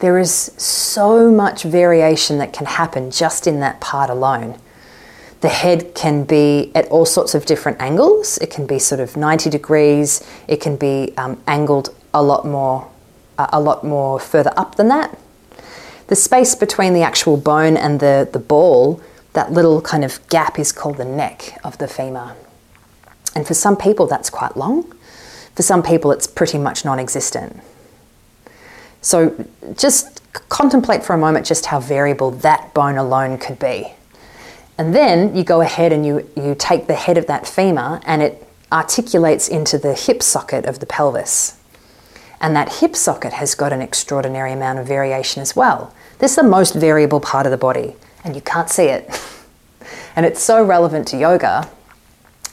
There 0.00 0.18
is 0.18 0.30
so 0.56 1.30
much 1.30 1.62
variation 1.62 2.38
that 2.38 2.52
can 2.52 2.66
happen 2.66 3.10
just 3.10 3.46
in 3.46 3.60
that 3.60 3.80
part 3.80 4.10
alone. 4.10 4.58
The 5.40 5.48
head 5.48 5.94
can 5.94 6.24
be 6.24 6.72
at 6.74 6.86
all 6.88 7.04
sorts 7.04 7.34
of 7.34 7.44
different 7.44 7.80
angles. 7.80 8.38
It 8.38 8.50
can 8.50 8.66
be 8.66 8.78
sort 8.78 9.00
of 9.00 9.16
90 9.16 9.50
degrees. 9.50 10.26
It 10.48 10.60
can 10.60 10.76
be 10.76 11.12
um, 11.16 11.42
angled 11.46 11.94
a 12.12 12.22
lot 12.22 12.46
more, 12.46 12.90
uh, 13.36 13.48
a 13.52 13.60
lot 13.60 13.84
more 13.84 14.18
further 14.18 14.52
up 14.56 14.76
than 14.76 14.88
that. 14.88 15.18
The 16.06 16.16
space 16.16 16.54
between 16.54 16.94
the 16.94 17.02
actual 17.02 17.36
bone 17.36 17.76
and 17.76 18.00
the, 18.00 18.28
the 18.32 18.38
ball, 18.38 19.02
that 19.34 19.52
little 19.52 19.80
kind 19.80 20.04
of 20.04 20.26
gap 20.28 20.58
is 20.58 20.72
called 20.72 20.96
the 20.96 21.04
neck 21.04 21.58
of 21.62 21.78
the 21.78 21.88
femur. 21.88 22.36
And 23.34 23.46
for 23.46 23.54
some 23.54 23.76
people, 23.76 24.06
that's 24.06 24.30
quite 24.30 24.56
long. 24.56 24.92
For 25.54 25.62
some 25.62 25.82
people, 25.82 26.10
it's 26.10 26.26
pretty 26.26 26.58
much 26.58 26.84
non 26.84 26.98
existent. 26.98 27.60
So 29.04 29.46
just 29.76 30.22
contemplate 30.48 31.04
for 31.04 31.12
a 31.12 31.18
moment 31.18 31.44
just 31.44 31.66
how 31.66 31.78
variable 31.78 32.30
that 32.30 32.72
bone 32.72 32.96
alone 32.96 33.36
could 33.36 33.58
be. 33.58 33.92
And 34.78 34.94
then 34.94 35.36
you 35.36 35.44
go 35.44 35.60
ahead 35.60 35.92
and 35.92 36.06
you, 36.06 36.28
you 36.34 36.56
take 36.58 36.86
the 36.86 36.94
head 36.94 37.18
of 37.18 37.26
that 37.26 37.46
femur 37.46 38.00
and 38.06 38.22
it 38.22 38.46
articulates 38.72 39.46
into 39.46 39.76
the 39.76 39.92
hip 39.92 40.22
socket 40.22 40.64
of 40.64 40.78
the 40.78 40.86
pelvis. 40.86 41.60
And 42.40 42.56
that 42.56 42.80
hip 42.80 42.96
socket 42.96 43.34
has 43.34 43.54
got 43.54 43.74
an 43.74 43.82
extraordinary 43.82 44.52
amount 44.52 44.78
of 44.78 44.86
variation 44.86 45.42
as 45.42 45.54
well. 45.54 45.94
This 46.18 46.32
is 46.32 46.36
the 46.36 46.42
most 46.42 46.74
variable 46.74 47.20
part 47.20 47.44
of 47.44 47.52
the 47.52 47.58
body, 47.58 47.96
and 48.24 48.34
you 48.34 48.40
can't 48.40 48.70
see 48.70 48.84
it. 48.86 49.08
and 50.16 50.24
it's 50.24 50.42
so 50.42 50.64
relevant 50.64 51.06
to 51.08 51.18
yoga 51.18 51.70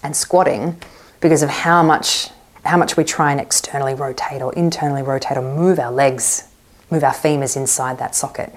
and 0.04 0.16
squatting 0.16 0.82
because 1.22 1.44
of 1.44 1.50
how 1.50 1.82
much 1.82 2.30
how 2.66 2.78
much 2.78 2.96
we 2.98 3.04
try 3.04 3.32
and 3.32 3.40
externally 3.40 3.94
rotate 3.94 4.42
or 4.42 4.54
internally 4.54 5.02
rotate 5.02 5.38
or 5.38 5.42
move 5.42 5.80
our 5.80 5.92
legs, 5.92 6.48
move 6.90 7.04
our 7.04 7.14
femurs 7.14 7.58
inside 7.58 7.98
that 7.98 8.16
socket. 8.16 8.54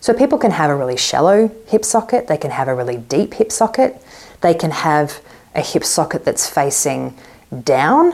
So 0.00 0.12
people 0.12 0.36
can 0.38 0.50
have 0.50 0.70
a 0.70 0.76
really 0.76 0.96
shallow 0.96 1.48
hip 1.68 1.84
socket, 1.84 2.26
they 2.26 2.36
can 2.36 2.50
have 2.50 2.68
a 2.68 2.74
really 2.74 2.96
deep 2.96 3.34
hip 3.34 3.52
socket, 3.52 4.02
they 4.40 4.52
can 4.52 4.72
have 4.72 5.20
a 5.54 5.60
hip 5.60 5.84
socket 5.84 6.24
that's 6.24 6.48
facing 6.48 7.16
down 7.64 8.12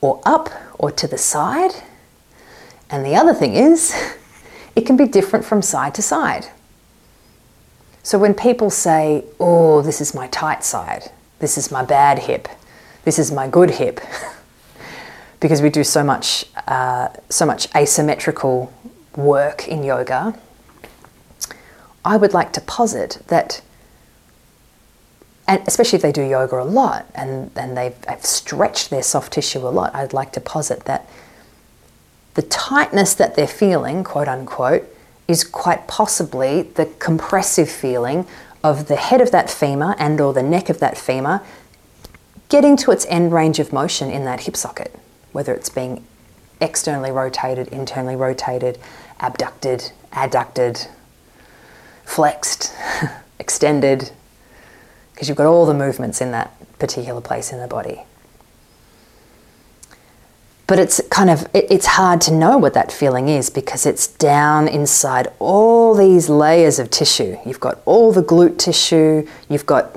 or 0.00 0.20
up 0.24 0.48
or 0.78 0.90
to 0.92 1.06
the 1.08 1.18
side. 1.18 1.72
And 2.88 3.04
the 3.04 3.16
other 3.16 3.34
thing 3.34 3.54
is, 3.54 3.94
it 4.76 4.86
can 4.86 4.96
be 4.96 5.06
different 5.06 5.44
from 5.44 5.60
side 5.60 5.94
to 5.96 6.02
side. 6.02 6.46
So 8.02 8.18
when 8.18 8.34
people 8.34 8.70
say, 8.70 9.24
oh, 9.40 9.82
this 9.82 10.00
is 10.00 10.14
my 10.14 10.28
tight 10.28 10.62
side, 10.62 11.10
this 11.40 11.58
is 11.58 11.72
my 11.72 11.84
bad 11.84 12.20
hip, 12.20 12.46
this 13.06 13.20
is 13.20 13.30
my 13.30 13.46
good 13.46 13.70
hip, 13.70 14.00
because 15.40 15.62
we 15.62 15.70
do 15.70 15.84
so 15.84 16.02
much, 16.02 16.44
uh, 16.66 17.08
so 17.30 17.46
much 17.46 17.68
asymmetrical 17.76 18.72
work 19.14 19.68
in 19.68 19.84
yoga, 19.84 20.36
I 22.04 22.16
would 22.16 22.34
like 22.34 22.52
to 22.54 22.60
posit 22.60 23.22
that, 23.28 23.62
and 25.46 25.62
especially 25.68 25.98
if 25.98 26.02
they 26.02 26.10
do 26.10 26.22
yoga 26.22 26.60
a 26.60 26.64
lot 26.64 27.06
and, 27.14 27.52
and 27.54 27.76
they've, 27.76 27.98
they've 28.02 28.24
stretched 28.24 28.90
their 28.90 29.04
soft 29.04 29.34
tissue 29.34 29.60
a 29.60 29.70
lot, 29.70 29.94
I'd 29.94 30.12
like 30.12 30.32
to 30.32 30.40
posit 30.40 30.86
that 30.86 31.08
the 32.34 32.42
tightness 32.42 33.14
that 33.14 33.36
they're 33.36 33.46
feeling, 33.46 34.02
quote 34.02 34.26
unquote, 34.26 34.84
is 35.28 35.44
quite 35.44 35.86
possibly 35.86 36.62
the 36.62 36.86
compressive 36.98 37.70
feeling 37.70 38.26
of 38.64 38.88
the 38.88 38.96
head 38.96 39.20
of 39.20 39.30
that 39.30 39.48
femur 39.48 39.94
and 39.96 40.20
or 40.20 40.32
the 40.32 40.42
neck 40.42 40.68
of 40.68 40.80
that 40.80 40.98
femur 40.98 41.40
getting 42.48 42.76
to 42.78 42.90
its 42.90 43.06
end 43.06 43.32
range 43.32 43.58
of 43.58 43.72
motion 43.72 44.10
in 44.10 44.24
that 44.24 44.40
hip 44.40 44.56
socket, 44.56 44.94
whether 45.32 45.54
it's 45.54 45.68
being 45.68 46.04
externally 46.60 47.10
rotated, 47.10 47.68
internally 47.68 48.16
rotated, 48.16 48.78
abducted, 49.20 49.92
adducted, 50.12 50.88
flexed, 52.04 52.72
extended, 53.38 54.10
because 55.12 55.28
you've 55.28 55.38
got 55.38 55.46
all 55.46 55.66
the 55.66 55.74
movements 55.74 56.20
in 56.20 56.30
that 56.30 56.52
particular 56.78 57.20
place 57.20 57.52
in 57.52 57.60
the 57.60 57.66
body. 57.66 58.02
But 60.66 60.80
it's 60.80 61.00
kind 61.10 61.30
of, 61.30 61.42
it, 61.54 61.66
it's 61.70 61.86
hard 61.86 62.20
to 62.22 62.32
know 62.32 62.58
what 62.58 62.74
that 62.74 62.90
feeling 62.90 63.28
is 63.28 63.50
because 63.50 63.86
it's 63.86 64.08
down 64.08 64.66
inside 64.66 65.28
all 65.38 65.94
these 65.94 66.28
layers 66.28 66.78
of 66.78 66.90
tissue. 66.90 67.36
You've 67.46 67.60
got 67.60 67.80
all 67.84 68.12
the 68.12 68.22
glute 68.22 68.58
tissue, 68.58 69.26
you've 69.48 69.66
got 69.66 69.96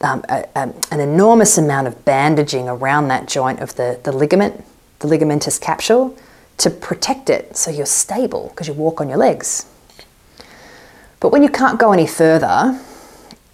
um, 0.00 0.24
a, 0.28 0.46
a, 0.56 0.72
an 0.90 1.00
enormous 1.00 1.58
amount 1.58 1.86
of 1.86 2.04
bandaging 2.04 2.68
around 2.68 3.08
that 3.08 3.28
joint 3.28 3.60
of 3.60 3.74
the, 3.76 4.00
the 4.02 4.12
ligament, 4.12 4.64
the 5.00 5.08
ligamentous 5.08 5.60
capsule, 5.60 6.16
to 6.58 6.70
protect 6.70 7.30
it 7.30 7.56
so 7.56 7.70
you're 7.70 7.86
stable 7.86 8.48
because 8.50 8.68
you 8.68 8.74
walk 8.74 9.00
on 9.00 9.08
your 9.08 9.18
legs. 9.18 9.66
But 11.20 11.30
when 11.30 11.42
you 11.42 11.50
can't 11.50 11.78
go 11.78 11.92
any 11.92 12.06
further, 12.06 12.80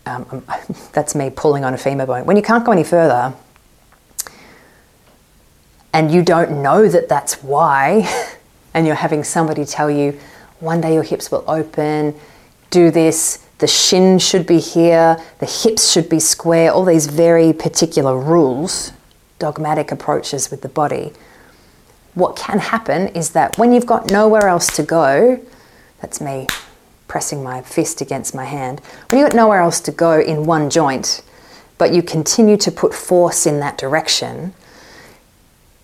um, 0.06 0.44
that's 0.92 1.14
me 1.14 1.30
pulling 1.30 1.64
on 1.64 1.74
a 1.74 1.78
femur 1.78 2.06
bone. 2.06 2.24
When 2.24 2.36
you 2.36 2.42
can't 2.42 2.64
go 2.64 2.72
any 2.72 2.84
further, 2.84 3.34
and 5.92 6.12
you 6.12 6.22
don't 6.22 6.62
know 6.62 6.88
that 6.88 7.08
that's 7.08 7.42
why, 7.42 8.06
and 8.74 8.86
you're 8.86 8.94
having 8.96 9.24
somebody 9.24 9.64
tell 9.64 9.90
you, 9.90 10.18
one 10.60 10.80
day 10.80 10.94
your 10.94 11.02
hips 11.02 11.30
will 11.30 11.44
open, 11.46 12.14
do 12.70 12.90
this, 12.90 13.45
the 13.58 13.66
shin 13.66 14.18
should 14.18 14.46
be 14.46 14.58
here, 14.58 15.18
the 15.38 15.46
hips 15.46 15.90
should 15.90 16.08
be 16.08 16.20
square, 16.20 16.70
all 16.72 16.84
these 16.84 17.06
very 17.06 17.52
particular 17.52 18.18
rules, 18.18 18.92
dogmatic 19.38 19.90
approaches 19.90 20.50
with 20.50 20.62
the 20.62 20.68
body. 20.68 21.12
What 22.14 22.36
can 22.36 22.58
happen 22.58 23.08
is 23.08 23.30
that 23.30 23.58
when 23.58 23.72
you've 23.72 23.86
got 23.86 24.10
nowhere 24.10 24.48
else 24.48 24.74
to 24.76 24.82
go, 24.82 25.40
that's 26.00 26.20
me 26.20 26.46
pressing 27.08 27.42
my 27.42 27.62
fist 27.62 28.00
against 28.00 28.34
my 28.34 28.44
hand, 28.44 28.80
when 29.10 29.20
you've 29.20 29.30
got 29.30 29.36
nowhere 29.36 29.60
else 29.60 29.80
to 29.80 29.92
go 29.92 30.20
in 30.20 30.44
one 30.44 30.68
joint, 30.68 31.22
but 31.78 31.92
you 31.92 32.02
continue 32.02 32.56
to 32.56 32.70
put 32.70 32.92
force 32.92 33.46
in 33.46 33.60
that 33.60 33.78
direction, 33.78 34.52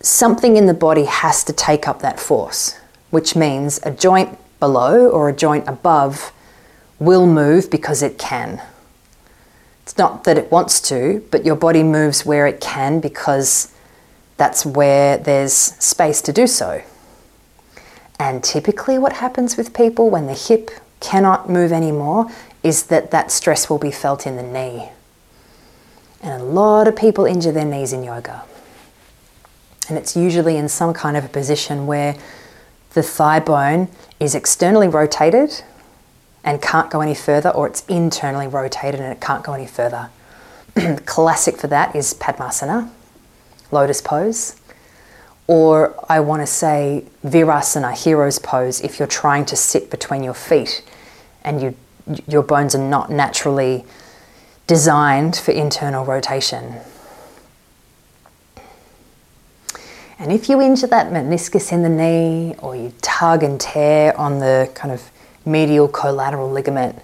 something 0.01 0.57
in 0.57 0.65
the 0.65 0.73
body 0.73 1.05
has 1.05 1.43
to 1.45 1.53
take 1.53 1.87
up 1.87 2.01
that 2.01 2.19
force, 2.19 2.77
which 3.09 3.35
means 3.35 3.79
a 3.83 3.91
joint 3.91 4.37
below 4.59 5.07
or 5.09 5.29
a 5.29 5.33
joint 5.33 5.67
above 5.67 6.33
will 7.03 7.27
move 7.27 7.69
because 7.69 8.01
it 8.01 8.17
can. 8.17 8.61
It's 9.83 9.97
not 9.97 10.23
that 10.23 10.37
it 10.37 10.51
wants 10.51 10.79
to, 10.89 11.25
but 11.29 11.45
your 11.45 11.55
body 11.55 11.83
moves 11.83 12.25
where 12.25 12.47
it 12.47 12.61
can 12.61 12.99
because 12.99 13.73
that's 14.37 14.65
where 14.65 15.17
there's 15.17 15.53
space 15.53 16.21
to 16.23 16.33
do 16.33 16.47
so. 16.47 16.81
And 18.19 18.43
typically, 18.43 18.97
what 18.97 19.13
happens 19.13 19.57
with 19.57 19.73
people 19.73 20.09
when 20.09 20.27
the 20.27 20.33
hip 20.33 20.71
cannot 20.99 21.49
move 21.49 21.73
anymore 21.73 22.31
is 22.63 22.83
that 22.83 23.11
that 23.11 23.29
stress 23.31 23.69
will 23.69 23.77
be 23.77 23.91
felt 23.91 24.25
in 24.25 24.37
the 24.37 24.43
knee. 24.43 24.89
And 26.21 26.41
a 26.41 26.45
lot 26.45 26.87
of 26.87 26.95
people 26.95 27.25
injure 27.25 27.51
their 27.51 27.65
knees 27.65 27.91
in 27.91 28.03
yoga. 28.03 28.43
And 29.89 29.97
it's 29.97 30.15
usually 30.15 30.55
in 30.55 30.69
some 30.69 30.93
kind 30.93 31.17
of 31.17 31.25
a 31.25 31.27
position 31.27 31.85
where 31.85 32.15
the 32.93 33.03
thigh 33.03 33.41
bone 33.41 33.89
is 34.21 34.33
externally 34.33 34.87
rotated 34.87 35.63
and 36.43 36.61
can't 36.61 36.89
go 36.89 37.01
any 37.01 37.15
further, 37.15 37.49
or 37.49 37.67
it's 37.67 37.85
internally 37.87 38.47
rotated 38.47 38.99
and 38.99 39.11
it 39.11 39.21
can't 39.21 39.43
go 39.43 39.53
any 39.53 39.67
further. 39.67 40.09
Classic 41.05 41.57
for 41.57 41.67
that 41.67 41.95
is 41.95 42.13
Padmasana, 42.13 42.89
lotus 43.71 44.01
pose. 44.01 44.59
Or 45.47 45.95
I 46.09 46.19
want 46.19 46.41
to 46.41 46.47
say 46.47 47.05
Virasana, 47.23 47.93
hero's 47.93 48.39
pose, 48.39 48.81
if 48.81 48.99
you're 48.99 49.07
trying 49.07 49.45
to 49.45 49.55
sit 49.55 49.89
between 49.89 50.23
your 50.23 50.33
feet 50.33 50.83
and 51.43 51.61
you, 51.61 51.75
your 52.27 52.43
bones 52.43 52.75
are 52.75 52.89
not 52.89 53.09
naturally 53.09 53.85
designed 54.67 55.35
for 55.35 55.51
internal 55.51 56.05
rotation. 56.05 56.75
And 60.17 60.31
if 60.31 60.47
you 60.47 60.61
injure 60.61 60.87
that 60.87 61.11
meniscus 61.11 61.73
in 61.73 61.83
the 61.83 61.89
knee 61.89 62.55
or 62.59 62.75
you 62.75 62.93
tug 63.01 63.43
and 63.43 63.59
tear 63.59 64.17
on 64.17 64.39
the 64.39 64.71
kind 64.73 64.93
of 64.93 65.11
medial 65.45 65.87
collateral 65.87 66.49
ligament, 66.49 66.99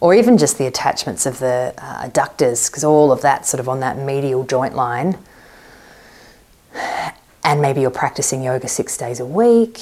or 0.00 0.14
even 0.14 0.36
just 0.36 0.58
the 0.58 0.66
attachments 0.66 1.26
of 1.26 1.38
the 1.38 1.74
uh, 1.78 2.08
adductors, 2.08 2.68
because 2.68 2.84
all 2.84 3.12
of 3.12 3.22
that 3.22 3.46
sort 3.46 3.60
of 3.60 3.68
on 3.68 3.80
that 3.80 3.96
medial 3.98 4.44
joint 4.44 4.74
line, 4.74 5.18
and 7.44 7.60
maybe 7.60 7.80
you're 7.80 7.90
practicing 7.90 8.42
yoga 8.42 8.68
six 8.68 8.96
days 8.96 9.20
a 9.20 9.26
week, 9.26 9.78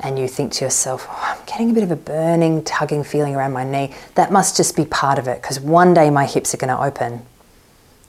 and 0.00 0.18
you 0.18 0.26
think 0.26 0.52
to 0.52 0.64
yourself, 0.64 1.06
oh, 1.08 1.36
I'm 1.38 1.46
getting 1.46 1.70
a 1.70 1.72
bit 1.74 1.82
of 1.82 1.90
a 1.90 1.96
burning, 1.96 2.64
tugging 2.64 3.04
feeling 3.04 3.34
around 3.34 3.52
my 3.52 3.64
knee, 3.64 3.94
that 4.14 4.32
must 4.32 4.56
just 4.56 4.76
be 4.76 4.84
part 4.84 5.18
of 5.18 5.28
it, 5.28 5.40
because 5.40 5.60
one 5.60 5.94
day 5.94 6.10
my 6.10 6.26
hips 6.26 6.54
are 6.54 6.58
going 6.58 6.74
to 6.74 6.82
open. 6.82 7.24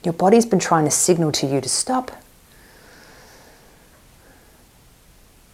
Your 0.02 0.14
body's 0.14 0.44
been 0.44 0.58
trying 0.58 0.84
to 0.84 0.90
signal 0.90 1.32
to 1.32 1.46
you 1.46 1.60
to 1.60 1.68
stop 1.68 2.10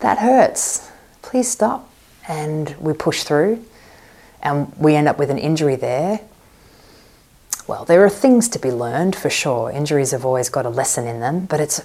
that 0.00 0.18
hurts. 0.18 0.90
Please 1.20 1.50
stop. 1.50 1.89
And 2.30 2.76
we 2.78 2.92
push 2.92 3.24
through 3.24 3.64
and 4.40 4.72
we 4.78 4.94
end 4.94 5.08
up 5.08 5.18
with 5.18 5.30
an 5.30 5.38
injury 5.38 5.74
there. 5.74 6.20
Well, 7.66 7.84
there 7.84 8.04
are 8.04 8.10
things 8.10 8.48
to 8.50 8.60
be 8.60 8.70
learned 8.70 9.16
for 9.16 9.28
sure. 9.28 9.68
Injuries 9.68 10.12
have 10.12 10.24
always 10.24 10.48
got 10.48 10.64
a 10.64 10.68
lesson 10.68 11.08
in 11.08 11.18
them, 11.18 11.46
but 11.46 11.58
it's 11.58 11.80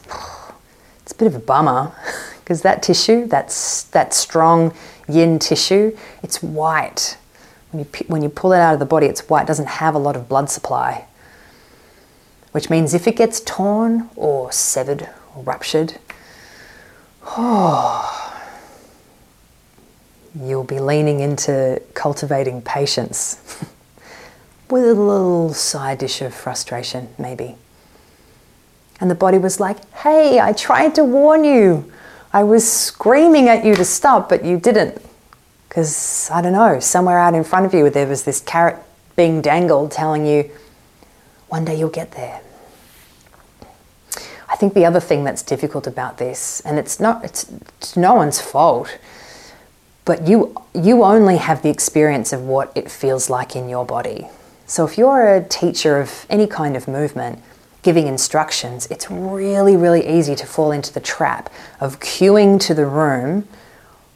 it's 1.02 1.12
a 1.12 1.16
bit 1.16 1.28
of 1.28 1.34
a 1.34 1.40
bummer 1.40 1.94
because 2.40 2.62
that 2.62 2.84
tissue, 2.84 3.26
that's 3.26 3.84
that 3.86 4.14
strong 4.14 4.72
yin 5.08 5.40
tissue, 5.40 5.98
it's 6.22 6.44
white. 6.44 7.18
When 7.72 7.84
you 7.84 8.06
when 8.06 8.22
you 8.22 8.30
pull 8.30 8.54
it 8.54 8.60
out 8.60 8.76
of 8.76 8.80
the 8.80 8.86
body, 8.86 9.08
it's 9.08 9.28
white. 9.28 9.44
It 9.44 9.48
doesn't 9.48 9.68
have 9.68 9.96
a 9.96 10.00
lot 10.00 10.16
of 10.16 10.30
blood 10.30 10.52
supply, 10.52 11.08
which 12.52 12.70
means 12.70 12.94
if 12.94 13.08
it 13.08 13.16
gets 13.16 13.42
torn 13.42 14.12
or 14.16 14.52
severed 14.52 15.10
or 15.36 15.42
ruptured, 15.42 15.98
Oh, 17.38 18.35
you'll 20.40 20.64
be 20.64 20.80
leaning 20.80 21.20
into 21.20 21.82
cultivating 21.94 22.62
patience 22.62 23.64
with 24.70 24.84
a 24.84 24.94
little 24.94 25.54
side 25.54 26.00
dish 26.00 26.22
of 26.22 26.34
frustration, 26.34 27.10
maybe. 27.18 27.56
And 29.00 29.10
the 29.10 29.16
body 29.16 29.38
was 29.38 29.60
like, 29.60 29.78
hey, 29.94 30.40
I 30.40 30.54
tried 30.54 30.96
to 30.96 31.04
warn 31.04 31.44
you. 31.44 31.92
I 32.34 32.44
was 32.44 32.70
screaming 32.70 33.48
at 33.48 33.66
you 33.66 33.76
to 33.76 33.86
stop, 33.86 34.30
but 34.30 34.44
you 34.44 34.60
didn't. 34.60 35.02
Because, 35.68 36.30
I 36.32 36.42
don't 36.42 36.54
know, 36.54 36.80
somewhere 36.80 37.20
out 37.20 37.34
in 37.34 37.44
front 37.44 37.66
of 37.66 37.74
you 37.74 37.90
there 37.90 38.08
was 38.08 38.24
this 38.24 38.40
carrot 38.40 38.78
being 39.16 39.42
dangled 39.42 39.92
telling 39.92 40.26
you, 40.26 40.50
one 41.48 41.66
day 41.66 41.78
you'll 41.78 41.90
get 41.90 42.12
there. 42.12 42.42
I 44.48 44.56
think 44.58 44.74
the 44.74 44.86
other 44.86 45.00
thing 45.00 45.24
that's 45.24 45.42
difficult 45.42 45.88
about 45.88 46.18
this, 46.18 46.62
and 46.62 46.80
it's 46.80 47.00
not 47.00 47.26
it's, 47.26 47.52
it's 47.78 47.98
no 47.98 48.14
one's 48.14 48.40
fault, 48.40 48.98
but 50.06 50.28
you 50.28 50.56
you 50.74 51.04
only 51.04 51.38
have 51.38 51.62
the 51.62 51.70
experience 51.70 52.32
of 52.32 52.42
what 52.42 52.72
it 52.76 52.90
feels 52.90 53.30
like 53.30 53.56
in 53.56 53.68
your 53.68 53.86
body. 53.86 54.28
So 54.68 54.86
if 54.86 54.98
you're 54.98 55.36
a 55.36 55.44
teacher 55.44 56.00
of 56.00 56.26
any 56.30 56.48
kind 56.48 56.76
of 56.76 56.88
movement, 56.88 57.42
giving 57.82 58.08
instructions, 58.08 58.88
it's 58.88 59.12
really, 59.12 59.76
really 59.76 60.08
easy 60.08 60.36
to 60.36 60.46
fall 60.46 60.72
into 60.72 60.92
the 60.92 61.00
trap 61.00 61.52
of 61.80 62.00
cueing 62.00 62.60
to 62.62 62.74
the 62.74 62.86
room 62.86 63.48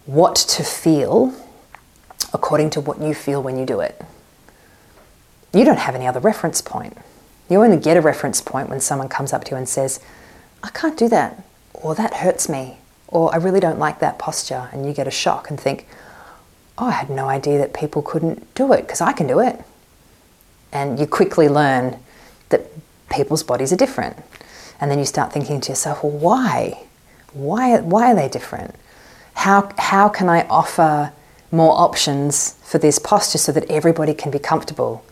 what 0.05 0.35
to 0.35 0.63
feel 0.63 1.33
according 2.33 2.69
to 2.71 2.81
what 2.81 2.99
you 2.99 3.13
feel 3.13 3.41
when 3.41 3.57
you 3.57 3.65
do 3.65 3.79
it. 3.79 4.01
You 5.53 5.65
don't 5.65 5.79
have 5.79 5.95
any 5.95 6.07
other 6.07 6.19
reference 6.19 6.61
point. 6.61 6.97
You 7.49 7.63
only 7.63 7.77
get 7.77 7.97
a 7.97 8.01
reference 8.01 8.41
point 8.41 8.69
when 8.69 8.79
someone 8.79 9.09
comes 9.09 9.33
up 9.33 9.43
to 9.45 9.51
you 9.51 9.57
and 9.57 9.67
says, 9.67 9.99
I 10.63 10.69
can't 10.69 10.97
do 10.97 11.09
that, 11.09 11.43
or 11.73 11.95
that 11.95 12.15
hurts 12.15 12.49
me, 12.49 12.77
or 13.11 13.33
I 13.33 13.37
really 13.37 13.59
don't 13.59 13.79
like 13.79 13.99
that 13.99 14.19
posture, 14.19 14.69
and 14.71 14.85
you 14.85 14.93
get 14.93 15.07
a 15.07 15.11
shock 15.11 15.49
and 15.49 15.59
think, 15.59 15.87
oh, 16.77 16.87
I 16.87 16.91
had 16.91 17.09
no 17.09 17.27
idea 17.27 17.57
that 17.57 17.73
people 17.73 18.01
couldn't 18.01 18.53
do 18.53 18.71
it 18.71 18.81
because 18.81 19.01
I 19.01 19.11
can 19.13 19.27
do 19.27 19.39
it. 19.39 19.61
And 20.71 20.99
you 20.99 21.07
quickly 21.07 21.49
learn 21.49 21.97
that 22.49 22.67
people's 23.09 23.43
bodies 23.43 23.73
are 23.73 23.75
different. 23.75 24.15
And 24.79 24.89
then 24.89 24.99
you 24.99 25.05
start 25.05 25.33
thinking 25.33 25.59
to 25.61 25.69
yourself, 25.69 26.03
well, 26.03 26.13
why? 26.13 26.83
Why, 27.33 27.79
why 27.81 28.11
are 28.11 28.15
they 28.15 28.29
different? 28.29 28.75
How, 29.33 29.71
how 29.77 30.07
can 30.09 30.29
I 30.29 30.47
offer 30.47 31.11
more 31.51 31.73
options 31.73 32.53
for 32.63 32.77
this 32.77 32.99
posture 32.99 33.39
so 33.39 33.51
that 33.51 33.69
everybody 33.69 34.13
can 34.13 34.31
be 34.31 34.39
comfortable? 34.39 35.03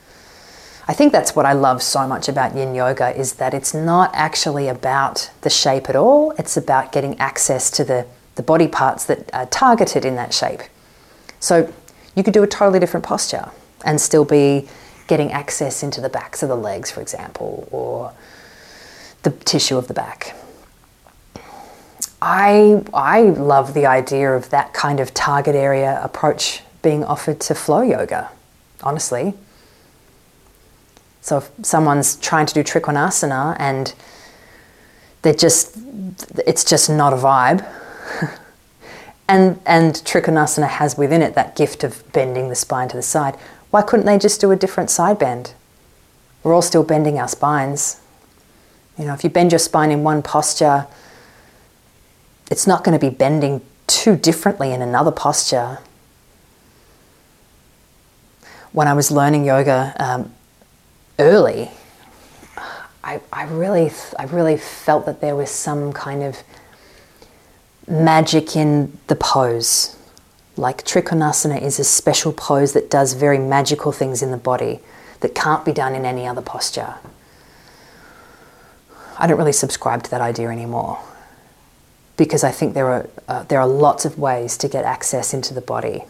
I 0.90 0.94
think 0.94 1.12
that's 1.12 1.36
what 1.36 1.46
I 1.46 1.52
love 1.52 1.84
so 1.84 2.08
much 2.08 2.30
about 2.30 2.56
yin 2.56 2.74
yoga 2.74 3.16
is 3.16 3.34
that 3.34 3.54
it's 3.54 3.74
not 3.74 4.10
actually 4.14 4.70
about 4.70 5.30
the 5.42 5.50
shape 5.50 5.90
at 5.90 5.98
all. 5.98 6.32
It's 6.40 6.56
about 6.56 6.94
getting 6.94 7.20
access 7.20 7.70
to 7.72 7.84
the, 7.84 8.06
the 8.36 8.44
body 8.44 8.70
parts 8.70 9.04
that 9.06 9.30
are 9.34 9.46
targeted 9.48 10.06
in 10.06 10.16
that 10.16 10.34
shape. 10.34 10.62
So 11.42 11.74
you 12.16 12.24
could 12.24 12.34
do 12.34 12.42
a 12.42 12.48
totally 12.48 12.80
different 12.80 13.06
posture 13.06 13.50
and 13.84 14.00
still 14.00 14.24
be 14.24 14.70
getting 15.08 15.32
access 15.34 15.84
into 15.84 16.00
the 16.00 16.10
backs 16.10 16.42
of 16.42 16.48
the 16.48 16.56
legs, 16.56 16.90
for 16.90 17.02
example, 17.02 17.68
or 17.70 18.14
the 19.24 19.32
tissue 19.32 19.78
of 19.78 19.90
the 19.90 19.94
back. 19.94 20.36
I, 22.22 22.84
I 22.94 23.24
love 23.24 23.74
the 23.74 23.86
idea 23.86 24.34
of 24.34 24.50
that 24.52 24.74
kind 24.74 25.02
of 25.02 25.14
target 25.14 25.54
area 25.54 26.00
approach 26.02 26.62
being 26.82 27.04
offered 27.04 27.42
to 27.42 27.56
flow 27.56 27.82
yoga, 27.82 28.30
honestly. 28.82 29.34
So 31.28 31.40
if 31.40 31.52
someone's 31.62 32.16
trying 32.16 32.46
to 32.46 32.54
do 32.54 32.64
Trikonasana 32.64 33.58
and 33.60 33.94
they're 35.24 35.34
just, 35.34 35.78
it's 36.46 36.64
just 36.64 36.90
not 36.90 37.12
a 37.12 37.18
vibe. 37.18 37.68
and, 39.28 39.60
and 39.66 39.96
Trikonasana 39.96 40.70
has 40.70 40.98
within 40.98 41.22
it 41.22 41.36
that 41.36 41.58
gift 41.58 41.84
of 41.84 42.10
bending 42.14 42.48
the 42.48 42.56
spine 42.56 42.88
to 42.88 42.96
the 42.96 43.04
side. 43.04 43.36
Why 43.72 43.82
couldn't 43.82 44.06
they 44.06 44.18
just 44.18 44.40
do 44.40 44.52
a 44.52 44.56
different 44.56 44.90
side 44.90 45.20
bend? 45.20 45.54
We're 46.44 46.54
all 46.54 46.62
still 46.62 46.84
bending 46.84 47.20
our 47.20 47.28
spines. 47.28 48.00
You 48.98 49.04
know, 49.04 49.14
if 49.14 49.26
you 49.26 49.30
bend 49.30 49.52
your 49.52 49.60
spine 49.60 49.92
in 49.92 50.04
one 50.04 50.22
posture, 50.24 50.88
it's 52.50 52.66
not 52.66 52.86
going 52.86 52.98
to 52.98 53.06
be 53.06 53.14
bending 53.14 53.60
too 53.86 54.16
differently 54.16 54.72
in 54.72 54.82
another 54.82 55.12
posture. 55.12 55.80
When 58.72 58.88
I 58.88 58.94
was 58.94 59.12
learning 59.12 59.44
yoga, 59.44 59.94
um, 60.00 60.34
early, 61.20 61.72
I, 63.04 63.22
I 63.32 63.46
really, 63.46 63.92
I 64.20 64.26
really 64.26 64.58
felt 64.58 65.06
that 65.06 65.22
there 65.22 65.36
was 65.36 65.50
some 65.50 65.94
kind 65.94 66.24
of 66.24 66.44
magic 67.88 68.56
in 68.56 68.98
the 69.08 69.16
pose. 69.16 69.96
Like 70.58 70.84
Trikonasana 70.84 71.62
is 71.62 71.80
a 71.80 71.84
special 71.84 72.34
pose 72.34 72.74
that 72.74 72.90
does 72.90 73.14
very 73.14 73.40
magical 73.40 73.92
things 73.92 74.22
in 74.22 74.32
the 74.32 74.38
body 74.38 74.80
that 75.22 75.34
can't 75.34 75.64
be 75.64 75.72
done 75.72 75.96
in 75.96 76.06
any 76.06 76.28
other 76.28 76.42
posture. 76.42 76.96
I 79.18 79.26
don't 79.26 79.38
really 79.38 79.54
subscribe 79.54 80.04
to 80.04 80.12
that 80.12 80.22
idea 80.22 80.50
anymore 80.50 81.00
because 82.18 82.44
I 82.44 82.52
think 82.52 82.74
there 82.74 82.88
are, 82.88 83.10
uh, 83.28 83.44
there 83.44 83.60
are 83.60 83.68
lots 83.68 84.06
of 84.06 84.20
ways 84.20 84.58
to 84.58 84.68
get 84.68 84.86
access 84.86 85.34
into 85.34 85.54
the 85.54 85.62
body. 85.62 86.04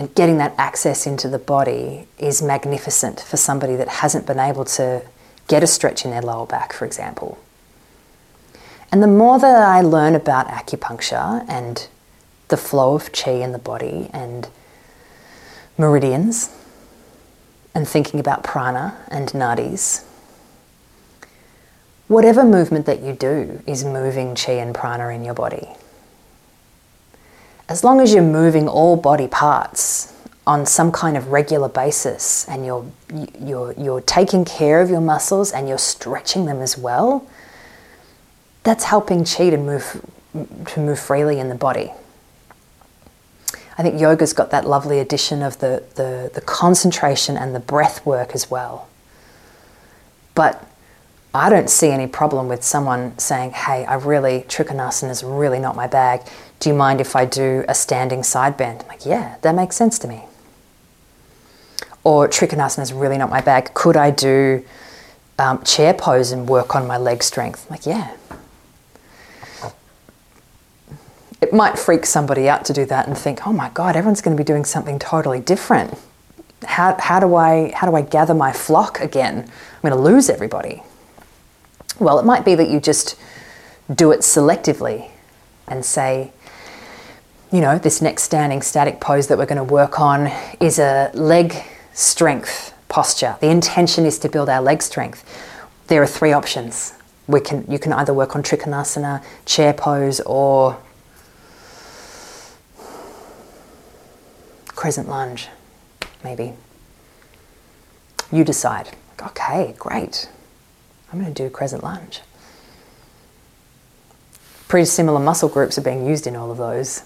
And 0.00 0.14
getting 0.14 0.38
that 0.38 0.54
access 0.56 1.06
into 1.06 1.28
the 1.28 1.38
body 1.38 2.06
is 2.16 2.40
magnificent 2.40 3.20
for 3.20 3.36
somebody 3.36 3.76
that 3.76 3.86
hasn't 3.88 4.26
been 4.26 4.38
able 4.38 4.64
to 4.64 5.02
get 5.46 5.62
a 5.62 5.66
stretch 5.66 6.06
in 6.06 6.10
their 6.10 6.22
lower 6.22 6.46
back, 6.46 6.72
for 6.72 6.86
example. 6.86 7.36
And 8.90 9.02
the 9.02 9.06
more 9.06 9.38
that 9.38 9.62
I 9.62 9.82
learn 9.82 10.14
about 10.14 10.46
acupuncture 10.46 11.44
and 11.46 11.86
the 12.48 12.56
flow 12.56 12.94
of 12.94 13.12
chi 13.12 13.32
in 13.32 13.52
the 13.52 13.58
body 13.58 14.08
and 14.14 14.48
meridians 15.76 16.48
and 17.74 17.86
thinking 17.86 18.20
about 18.20 18.42
prana 18.42 18.96
and 19.08 19.28
nadis, 19.28 20.02
whatever 22.08 22.42
movement 22.42 22.86
that 22.86 23.02
you 23.02 23.12
do 23.12 23.62
is 23.66 23.84
moving 23.84 24.34
chi 24.34 24.52
and 24.52 24.74
prana 24.74 25.08
in 25.08 25.24
your 25.24 25.34
body. 25.34 25.68
As 27.70 27.84
long 27.84 28.00
as 28.00 28.12
you're 28.12 28.24
moving 28.24 28.66
all 28.66 28.96
body 28.96 29.28
parts 29.28 30.12
on 30.44 30.66
some 30.66 30.90
kind 30.90 31.16
of 31.16 31.28
regular 31.28 31.68
basis 31.68 32.44
and 32.48 32.66
you're, 32.66 32.84
you're, 33.40 33.72
you're 33.74 34.00
taking 34.00 34.44
care 34.44 34.80
of 34.80 34.90
your 34.90 35.00
muscles 35.00 35.52
and 35.52 35.68
you're 35.68 35.78
stretching 35.78 36.46
them 36.46 36.60
as 36.60 36.76
well, 36.76 37.24
that's 38.64 38.82
helping 38.82 39.24
chi 39.24 39.50
to 39.50 39.56
move, 39.56 40.04
to 40.66 40.80
move 40.80 40.98
freely 40.98 41.38
in 41.38 41.48
the 41.48 41.54
body. 41.54 41.92
I 43.78 43.84
think 43.84 44.00
yoga's 44.00 44.32
got 44.32 44.50
that 44.50 44.66
lovely 44.66 44.98
addition 44.98 45.40
of 45.40 45.60
the, 45.60 45.84
the, 45.94 46.28
the 46.34 46.40
concentration 46.40 47.36
and 47.36 47.54
the 47.54 47.60
breath 47.60 48.04
work 48.04 48.34
as 48.34 48.50
well. 48.50 48.88
But 50.34 50.66
I 51.32 51.48
don't 51.48 51.70
see 51.70 51.90
any 51.90 52.08
problem 52.08 52.48
with 52.48 52.64
someone 52.64 53.16
saying, 53.16 53.52
hey, 53.52 53.84
I 53.84 53.94
really, 53.94 54.40
Trikonasana 54.48 55.10
is 55.10 55.22
really 55.22 55.60
not 55.60 55.76
my 55.76 55.86
bag. 55.86 56.22
Do 56.60 56.68
you 56.68 56.74
mind 56.74 57.00
if 57.00 57.16
I 57.16 57.24
do 57.24 57.64
a 57.68 57.74
standing 57.74 58.22
side 58.22 58.56
bend? 58.56 58.82
I'm 58.82 58.88
like, 58.88 59.06
yeah, 59.06 59.36
that 59.40 59.54
makes 59.54 59.76
sense 59.76 59.98
to 60.00 60.08
me. 60.08 60.24
Or 62.04 62.28
Trikonasana 62.28 62.82
is 62.82 62.92
really 62.92 63.16
not 63.16 63.30
my 63.30 63.40
bag. 63.40 63.72
Could 63.72 63.96
I 63.96 64.10
do 64.10 64.64
um, 65.38 65.62
chair 65.64 65.94
pose 65.94 66.32
and 66.32 66.46
work 66.46 66.74
on 66.74 66.86
my 66.86 66.98
leg 66.98 67.22
strength? 67.22 67.66
I'm 67.66 67.74
like, 67.74 67.86
yeah. 67.86 68.14
It 71.40 71.54
might 71.54 71.78
freak 71.78 72.04
somebody 72.04 72.46
out 72.46 72.66
to 72.66 72.74
do 72.74 72.84
that 72.84 73.06
and 73.06 73.16
think, 73.16 73.46
oh 73.46 73.52
my 73.54 73.70
God, 73.70 73.96
everyone's 73.96 74.20
going 74.20 74.36
to 74.36 74.40
be 74.40 74.46
doing 74.46 74.66
something 74.66 74.98
totally 74.98 75.40
different. 75.40 75.98
How, 76.66 76.94
how, 77.00 77.20
do 77.20 77.34
I, 77.36 77.72
how 77.74 77.88
do 77.88 77.96
I 77.96 78.02
gather 78.02 78.34
my 78.34 78.52
flock 78.52 79.00
again? 79.00 79.38
I'm 79.38 79.80
going 79.80 79.94
to 79.94 79.98
lose 79.98 80.28
everybody. 80.28 80.82
Well, 81.98 82.18
it 82.18 82.26
might 82.26 82.44
be 82.44 82.54
that 82.54 82.68
you 82.68 82.80
just 82.80 83.18
do 83.94 84.12
it 84.12 84.20
selectively 84.20 85.10
and 85.66 85.84
say, 85.84 86.32
you 87.52 87.60
know, 87.60 87.78
this 87.78 88.00
next 88.00 88.22
standing 88.22 88.62
static 88.62 89.00
pose 89.00 89.26
that 89.26 89.36
we're 89.36 89.46
going 89.46 89.56
to 89.56 89.64
work 89.64 89.98
on 89.98 90.30
is 90.60 90.78
a 90.78 91.10
leg 91.14 91.54
strength 91.92 92.72
posture. 92.88 93.36
The 93.40 93.48
intention 93.48 94.06
is 94.06 94.18
to 94.20 94.28
build 94.28 94.48
our 94.48 94.62
leg 94.62 94.82
strength. 94.82 95.24
There 95.88 96.00
are 96.02 96.06
three 96.06 96.32
options. 96.32 96.94
We 97.26 97.40
can, 97.40 97.64
you 97.68 97.78
can 97.78 97.92
either 97.92 98.14
work 98.14 98.36
on 98.36 98.42
Trikonasana, 98.42 99.24
chair 99.46 99.72
pose, 99.72 100.20
or 100.20 100.78
crescent 104.68 105.08
lunge, 105.08 105.48
maybe. 106.22 106.52
You 108.30 108.44
decide. 108.44 108.90
Okay, 109.20 109.74
great. 109.78 110.28
I'm 111.12 111.20
going 111.20 111.34
to 111.34 111.42
do 111.42 111.50
crescent 111.50 111.82
lunge. 111.82 112.20
Pretty 114.68 114.86
similar 114.86 115.18
muscle 115.18 115.48
groups 115.48 115.76
are 115.78 115.82
being 115.82 116.06
used 116.06 116.28
in 116.28 116.36
all 116.36 116.52
of 116.52 116.58
those. 116.58 117.02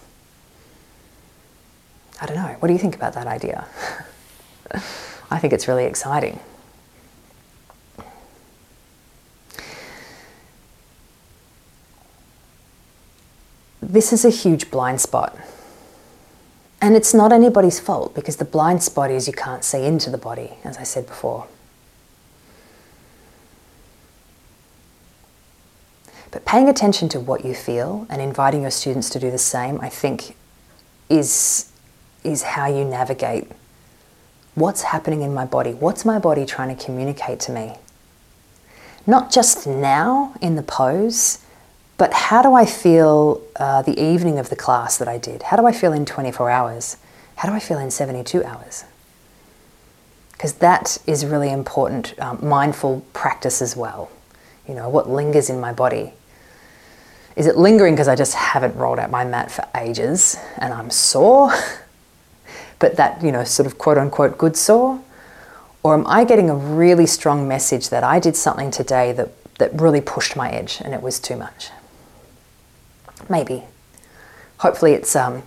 I 2.21 2.27
don't 2.27 2.37
know. 2.37 2.57
What 2.61 2.69
do 2.69 2.73
you 2.73 2.79
think 2.79 2.95
about 2.95 3.15
that 3.15 3.27
idea? 3.27 3.67
I 5.31 5.39
think 5.39 5.53
it's 5.53 5.69
really 5.69 5.85
exciting. 5.85 6.39
This 13.83 14.12
is 14.12 14.25
a 14.25 14.31
huge 14.31 14.71
blind 14.71 15.01
spot. 15.01 15.37
And 16.81 16.97
it's 16.97 17.15
not 17.15 17.33
anybody's 17.33 17.81
fault 17.81 18.15
because 18.15 18.37
the 18.37 18.45
blind 18.45 18.83
spot 18.83 19.11
is 19.11 19.27
you 19.27 19.33
can't 19.33 19.65
see 19.65 19.85
into 19.85 20.11
the 20.11 20.19
body, 20.19 20.55
as 20.65 20.77
I 20.77 20.83
said 20.83 21.07
before. 21.07 21.47
But 26.31 26.45
paying 26.45 26.69
attention 26.69 27.09
to 27.11 27.21
what 27.21 27.45
you 27.45 27.55
feel 27.55 28.07
and 28.11 28.21
inviting 28.21 28.62
your 28.62 28.73
students 28.73 29.09
to 29.11 29.21
do 29.21 29.31
the 29.31 29.39
same, 29.39 29.81
I 29.81 29.89
think, 29.89 30.37
is, 31.09 31.71
is 32.25 32.43
how 32.43 32.66
you 32.66 32.85
navigate 32.85 33.47
what's 34.55 34.83
happening 34.83 35.22
in 35.22 35.35
my 35.35 35.45
body. 35.45 35.72
What's 35.72 36.05
my 36.05 36.18
body 36.18 36.47
trying 36.47 36.75
to 36.75 36.85
communicate 36.85 37.41
to 37.41 37.53
me? 37.53 37.75
Not 39.07 39.31
just 39.31 39.66
now 39.66 40.35
in 40.41 40.57
the 40.57 40.62
pose, 40.62 41.45
but 41.97 42.12
how 42.12 42.43
do 42.43 42.55
I 42.55 42.64
feel 42.64 43.43
uh, 43.57 43.83
the 43.83 44.01
evening 44.01 44.39
of 44.39 44.51
the 44.51 44.57
class 44.57 44.97
that 44.99 45.09
I 45.09 45.18
did? 45.18 45.45
How 45.45 45.57
do 45.57 45.66
I 45.66 45.72
feel 45.72 45.93
in 45.93 46.05
24 46.05 46.51
hours? 46.51 46.97
How 47.37 47.49
do 47.49 47.55
I 47.55 47.61
feel 47.61 47.79
in 47.79 47.91
72 47.91 48.43
hours? 48.45 48.85
Because 50.33 50.55
that 50.55 50.99
is 51.07 51.25
really 51.25 51.51
important 51.51 52.18
um, 52.18 52.39
mindful 52.43 53.05
practice 53.12 53.62
as 53.62 53.77
well. 53.77 54.11
You 54.66 54.75
know, 54.75 54.89
what 54.89 55.09
lingers 55.09 55.51
in 55.51 55.61
my 55.61 55.72
body. 55.72 56.14
Is 57.37 57.47
it 57.47 57.57
lingering 57.57 57.95
because 57.95 58.09
I 58.09 58.16
just 58.16 58.35
haven't 58.35 58.77
rolled 58.77 58.99
out 58.99 59.11
my 59.11 59.25
mat 59.25 59.51
for 59.51 59.66
ages 59.75 60.37
and 60.59 60.72
I'm 60.72 60.91
sore? 60.91 61.53
but 62.79 62.97
that, 62.97 63.22
you 63.22 63.33
know, 63.33 63.45
sort 63.45 63.66
of 63.66 63.79
quote 63.79 63.99
unquote 63.99 64.39
good 64.39 64.57
sore? 64.57 65.01
Or 65.83 65.95
am 65.95 66.07
I 66.07 66.25
getting 66.25 66.49
a 66.49 66.55
really 66.55 67.07
strong 67.07 67.47
message 67.47 67.91
that 67.91 68.03
I 68.03 68.18
did 68.18 68.37
something 68.37 68.70
today 68.70 69.12
that, 69.12 69.31
that 69.59 69.79
really 69.79 70.01
pushed 70.01 70.35
my 70.35 70.51
edge 70.51 70.81
and 70.83 70.95
it 70.95 71.03
was 71.03 71.20
too 71.20 71.37
much? 71.37 71.70
Maybe. 73.29 73.64
Hopefully 74.59 74.93
it's, 74.93 75.14
um, 75.14 75.43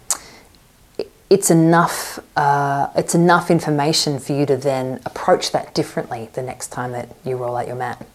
it's 1.29 1.51
enough 1.51 2.19
uh, 2.37 2.89
it's 2.95 3.13
enough 3.13 3.51
information 3.51 4.19
for 4.19 4.33
you 4.33 4.45
to 4.45 4.55
then 4.55 5.01
approach 5.05 5.51
that 5.51 5.73
differently 5.73 6.29
the 6.33 6.41
next 6.41 6.69
time 6.69 6.91
that 6.93 7.09
you 7.25 7.35
roll 7.35 7.57
out 7.57 7.67
your 7.67 7.75
mat. 7.75 8.05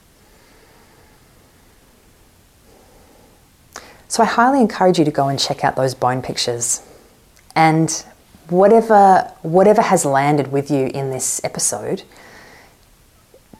So 4.09 4.23
I 4.23 4.27
highly 4.27 4.61
encourage 4.61 4.99
you 4.99 5.05
to 5.05 5.11
go 5.11 5.29
and 5.29 5.39
check 5.39 5.65
out 5.65 5.75
those 5.75 5.95
bone 5.95 6.23
pictures. 6.23 6.83
And 7.55 8.05
whatever 8.53 9.33
whatever 9.43 9.83
has 9.83 10.05
landed 10.05 10.53
with 10.53 10.71
you 10.71 10.91
in 10.95 11.11
this 11.11 11.41
episode, 11.43 12.03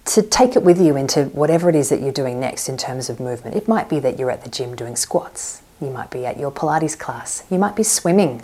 to 0.05 0.23
take 0.23 0.55
it 0.57 0.63
with 0.63 0.81
you 0.81 0.97
into 0.97 1.25
whatever 1.27 1.69
it 1.69 1.75
is 1.75 1.89
that 1.89 2.01
you're 2.01 2.13
doing 2.13 2.39
next 2.39 2.69
in 2.69 2.77
terms 2.77 3.09
of 3.09 3.19
movement. 3.19 3.57
It 3.57 3.67
might 3.67 3.89
be 3.89 3.99
that 4.01 4.19
you're 4.19 4.31
at 4.31 4.45
the 4.45 4.51
gym 4.51 4.77
doing 4.77 4.97
squats. 4.97 5.63
You 5.81 5.91
might 5.91 6.11
be 6.11 6.27
at 6.27 6.39
your 6.39 6.53
Pilates 6.53 6.99
class. 6.99 7.45
You 7.51 7.59
might 7.59 7.75
be 7.75 7.83
swimming. 7.83 8.43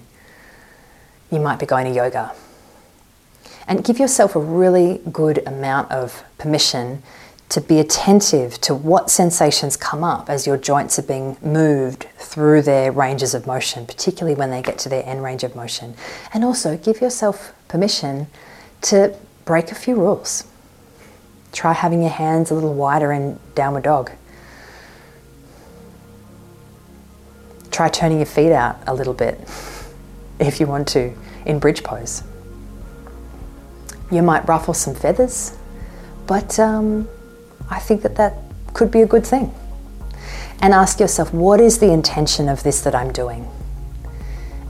You 1.30 1.40
might 1.40 1.58
be 1.58 1.66
going 1.66 1.86
to 1.86 1.92
yoga. 1.92 2.32
And 3.66 3.84
give 3.84 3.98
yourself 3.98 4.34
a 4.34 4.40
really 4.40 5.00
good 5.12 5.46
amount 5.46 5.92
of 5.92 6.24
permission 6.38 7.02
to 7.48 7.60
be 7.62 7.78
attentive 7.78 8.60
to 8.60 8.74
what 8.74 9.10
sensations 9.10 9.76
come 9.76 10.04
up 10.04 10.28
as 10.28 10.46
your 10.46 10.58
joints 10.58 10.98
are 10.98 11.02
being 11.02 11.36
moved 11.40 12.06
through 12.18 12.60
their 12.62 12.92
ranges 12.92 13.34
of 13.34 13.46
motion, 13.46 13.86
particularly 13.86 14.34
when 14.34 14.50
they 14.50 14.60
get 14.60 14.78
to 14.78 14.88
their 14.88 15.04
end 15.06 15.22
range 15.22 15.44
of 15.44 15.56
motion. 15.56 15.94
And 16.34 16.44
also 16.44 16.76
give 16.76 17.00
yourself 17.00 17.54
permission 17.66 18.26
to 18.82 19.16
break 19.46 19.72
a 19.72 19.74
few 19.74 19.96
rules. 19.96 20.44
Try 21.52 21.72
having 21.72 22.02
your 22.02 22.10
hands 22.10 22.50
a 22.50 22.54
little 22.54 22.74
wider 22.74 23.12
in 23.12 23.38
downward 23.54 23.84
dog. 23.84 24.10
Try 27.70 27.88
turning 27.88 28.18
your 28.18 28.26
feet 28.26 28.52
out 28.52 28.76
a 28.86 28.94
little 28.94 29.14
bit 29.14 29.40
if 30.38 30.60
you 30.60 30.66
want 30.66 30.86
to 30.88 31.14
in 31.46 31.58
bridge 31.58 31.82
pose. 31.82 32.22
You 34.10 34.22
might 34.22 34.46
ruffle 34.46 34.74
some 34.74 34.94
feathers, 34.94 35.56
but 36.26 36.58
um, 36.58 37.08
I 37.70 37.78
think 37.78 38.02
that 38.02 38.16
that 38.16 38.34
could 38.72 38.90
be 38.90 39.02
a 39.02 39.06
good 39.06 39.26
thing. 39.26 39.54
And 40.60 40.74
ask 40.74 40.98
yourself, 41.00 41.32
what 41.32 41.60
is 41.60 41.78
the 41.78 41.92
intention 41.92 42.48
of 42.48 42.62
this 42.62 42.80
that 42.80 42.94
I'm 42.94 43.12
doing? 43.12 43.48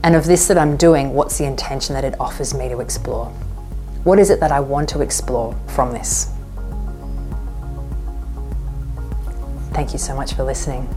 And 0.03 0.15
of 0.15 0.25
this 0.25 0.47
that 0.47 0.57
I'm 0.57 0.77
doing, 0.77 1.13
what's 1.13 1.37
the 1.37 1.45
intention 1.45 1.93
that 1.95 2.03
it 2.03 2.19
offers 2.19 2.53
me 2.53 2.69
to 2.69 2.79
explore? 2.79 3.27
What 4.03 4.19
is 4.19 4.29
it 4.29 4.39
that 4.39 4.51
I 4.51 4.59
want 4.59 4.87
to 4.89 5.01
explore 5.01 5.55
from 5.67 5.91
this? 5.91 6.31
Thank 9.73 9.93
you 9.93 9.99
so 9.99 10.15
much 10.15 10.33
for 10.33 10.43
listening. 10.43 10.87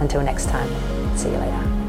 Until 0.00 0.22
next 0.22 0.48
time, 0.48 0.68
see 1.16 1.30
you 1.30 1.36
later. 1.36 1.81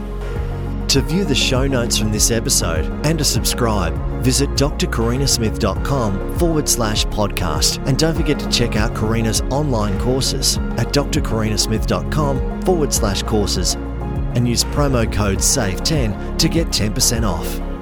To 0.94 1.02
view 1.02 1.26
the 1.26 1.34
show 1.34 1.66
notes 1.66 1.98
from 1.98 2.12
this 2.12 2.30
episode 2.30 2.86
and 3.04 3.18
to 3.18 3.26
subscribe, 3.26 3.96
visit 4.22 4.48
drkarinasmith.com 4.52 6.38
forward 6.38 6.70
slash 6.70 7.04
podcast. 7.08 7.84
And 7.88 7.98
don't 7.98 8.14
forget 8.14 8.38
to 8.38 8.48
check 8.52 8.76
out 8.76 8.94
Karina's 8.94 9.42
online 9.50 10.00
courses 10.00 10.58
at 10.78 10.94
drkarinasmith.com 10.94 12.62
forward 12.62 12.94
slash 12.94 13.24
courses 13.24 13.74
and 13.74 14.48
use 14.48 14.64
promo 14.66 15.12
code 15.12 15.40
SAVE10 15.40 16.38
to 16.38 16.48
get 16.48 16.68
10% 16.68 17.28
off. 17.28 17.73